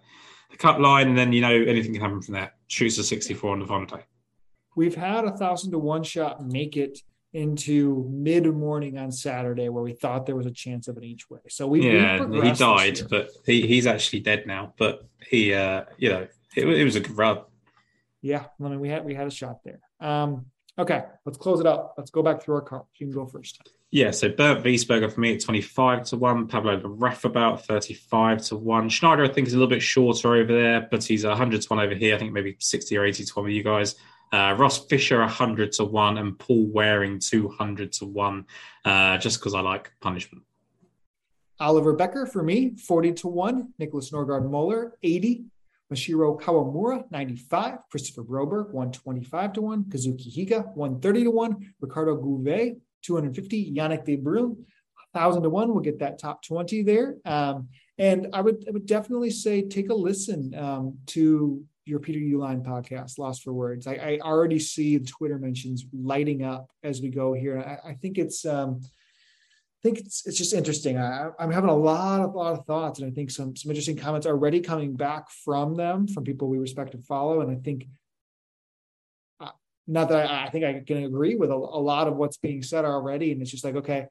[0.52, 2.54] the cut line, and then you know anything can happen from there.
[2.74, 4.04] Shoots a 64 on the final day.
[4.76, 6.98] We've had a thousand to one shot make it
[7.34, 11.30] into mid morning on Saturday where we thought there was a chance of an each
[11.30, 11.40] way.
[11.50, 14.74] So we yeah he died, but he, he's actually dead now.
[14.78, 17.42] But he uh you know it, it was a good run.
[18.22, 19.80] Yeah, I mean we had we had a shot there.
[20.00, 20.48] Um
[20.78, 21.96] okay, let's close it up.
[21.98, 22.88] Let's go back through our cards.
[22.96, 23.60] You can go first.
[23.92, 28.56] Yeah, so Bernd Wiesberger for me at 25 to 1, Pablo Larrazábal about 35 to
[28.56, 28.90] 1.
[28.90, 31.80] Schneider, I think, is a little bit shorter over there, but he's 100 to 1
[31.80, 32.16] over here.
[32.16, 33.96] I think maybe 60 or 80 to 1 with you guys.
[34.32, 38.46] Uh, Ross Fisher 100 to 1 and Paul Waring 200 to 1,
[38.86, 40.44] uh, just because I like punishment.
[41.60, 43.74] Oliver Bekker for me, 40 to 1.
[43.80, 45.46] Niklas Norgaard Moller, 80.
[45.94, 47.78] Masahiro Kawamura, 95.
[47.90, 49.84] Christopher Broberg, 125 to 1.
[49.86, 51.74] Kazuki Higa, 130 to 1.
[51.82, 53.74] Ricardo Gouveia, 250.
[53.74, 54.56] Jannik de Bruyn,
[55.14, 57.18] 1,000 to 1 We'll get that top 20 there.
[57.26, 62.20] Um, and I would, I would definitely say take a listen um, to your Peter
[62.20, 63.88] Uihlein podcast, Lost for Words.
[63.88, 67.60] I, I, already see the Twitter mentions lighting up as we go here.
[67.60, 68.80] I, I think it's um,
[69.84, 70.98] think it's it's just interesting.
[70.98, 73.98] I, am having a lot of lot of thoughts, and I think some some interesting
[73.98, 77.42] comments already coming back from them from people we respect and follow.
[77.42, 77.88] And I think
[79.88, 82.64] not that I, I think I can agree with a, a, lot of what's being
[82.64, 83.32] said already.
[83.32, 84.08] And it's just like, okay,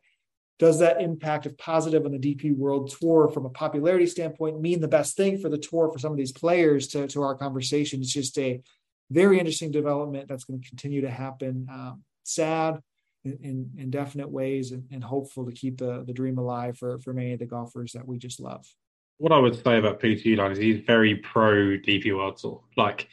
[0.59, 4.81] does that impact of positive on the DP World Tour from a popularity standpoint mean
[4.81, 8.01] the best thing for the tour for some of these players to, to our conversation?
[8.01, 8.61] It's just a
[9.11, 11.67] very interesting development that's going to continue to happen.
[11.71, 12.81] Um, sad
[13.25, 16.99] in, in, in, definite ways and, and hopeful to keep the, the dream alive for,
[16.99, 18.67] for many of the golfers that we just love.
[19.19, 22.63] What I would say about Peter Uihlein is he's very pro DP World Tour.
[22.77, 23.09] Like,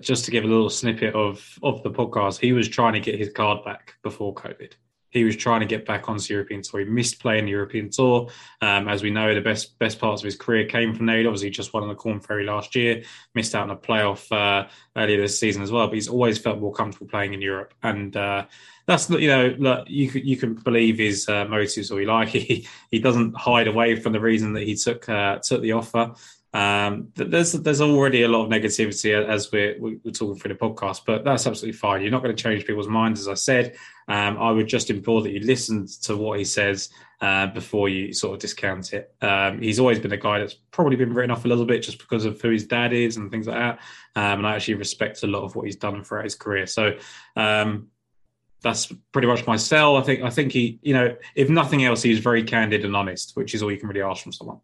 [0.00, 3.18] just to give a little snippet of of the podcast, he was trying to get
[3.18, 4.72] his card back before COVID.
[5.10, 6.80] he was trying to get back onto European tour.
[6.80, 8.28] He missed playing the European tour.
[8.62, 11.18] Um, as we know, the best best parts of his career came from there.
[11.18, 13.02] He obviously just won on the Corn Ferry last year,
[13.34, 15.86] missed out on a playoff uh, earlier this season as well.
[15.86, 18.46] But he's always felt more comfortable playing in Europe, and uh,
[18.92, 22.28] that's you know look, you you can believe his uh, motives or you like.
[22.32, 26.14] He he doesn't hide away from the reason that he took uh, took the offer.
[26.54, 31.02] Um, there's there's already a lot of negativity as we're we're talking through the podcast,
[31.06, 32.02] but that's absolutely fine.
[32.02, 33.76] You're not going to change people's minds, as I said.
[34.08, 36.90] Um, I would just implore that you listen to what he says
[37.22, 39.14] uh, before you sort of discount it.
[39.22, 41.98] Um, he's always been a guy that's probably been written off a little bit just
[41.98, 43.78] because of who his dad is and things like that.
[44.16, 46.66] Um, and I actually respect a lot of what he's done throughout his career.
[46.66, 46.96] So
[47.36, 47.88] um,
[48.62, 49.96] that's pretty much my sell.
[49.96, 53.32] I think I think he, you know, if nothing else, he's very candid and honest,
[53.34, 54.58] which is all you can really ask from someone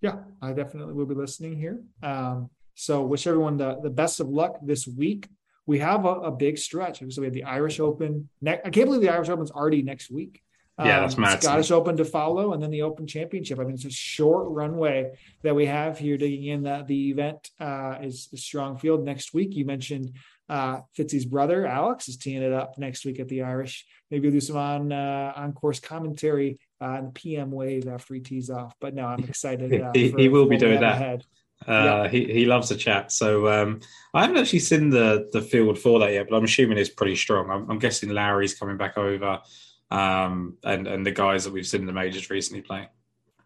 [0.00, 1.80] yeah, I definitely will be listening here.
[2.02, 5.28] Um, so wish everyone the, the best of luck this week.
[5.66, 7.02] We have a, a big stretch.
[7.08, 8.28] So we have the Irish Open.
[8.40, 10.42] Ne- I can't believe the Irish Open's already next week.
[10.78, 11.42] Yeah, that's um, mad.
[11.42, 13.58] Scottish Open to follow, and then the Open Championship.
[13.58, 16.18] I mean, it's a short runway that we have here.
[16.18, 19.54] Digging in that the event uh, is a strong field next week.
[19.54, 20.12] You mentioned
[20.48, 23.84] uh, Fitzy's brother Alex is teeing it up next week at the Irish.
[24.10, 28.20] Maybe we'll do some on uh, on course commentary uh, the PM wave after he
[28.20, 28.74] tees off.
[28.80, 29.72] But no, I'm excited.
[29.86, 31.22] Uh, he, for, he will be doing that.
[31.66, 33.10] Uh, he he loves a chat.
[33.10, 33.80] So um,
[34.14, 37.16] I haven't actually seen the the field for that yet, but I'm assuming it's pretty
[37.16, 37.50] strong.
[37.50, 39.40] I'm, I'm guessing Lowry's coming back over,
[39.90, 42.88] um, and and the guys that we've seen in the majors recently playing.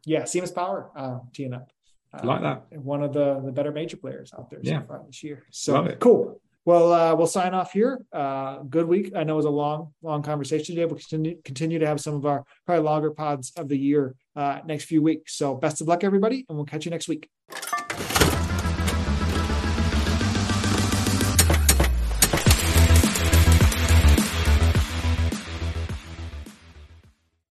[0.05, 1.71] Yeah, Seamus Power uh, teeing up.
[2.13, 2.79] Uh, like that.
[2.79, 4.81] One of the the better major players out there yeah.
[4.81, 5.45] so far this year.
[5.51, 6.41] So cool.
[6.67, 8.05] Well, uh, we'll sign off here.
[8.13, 9.13] Uh, good week.
[9.17, 10.85] I know it was a long, long conversation today.
[10.85, 14.61] We'll continue, continue to have some of our probably longer pods of the year uh,
[14.67, 15.37] next few weeks.
[15.37, 17.31] So best of luck, everybody, and we'll catch you next week.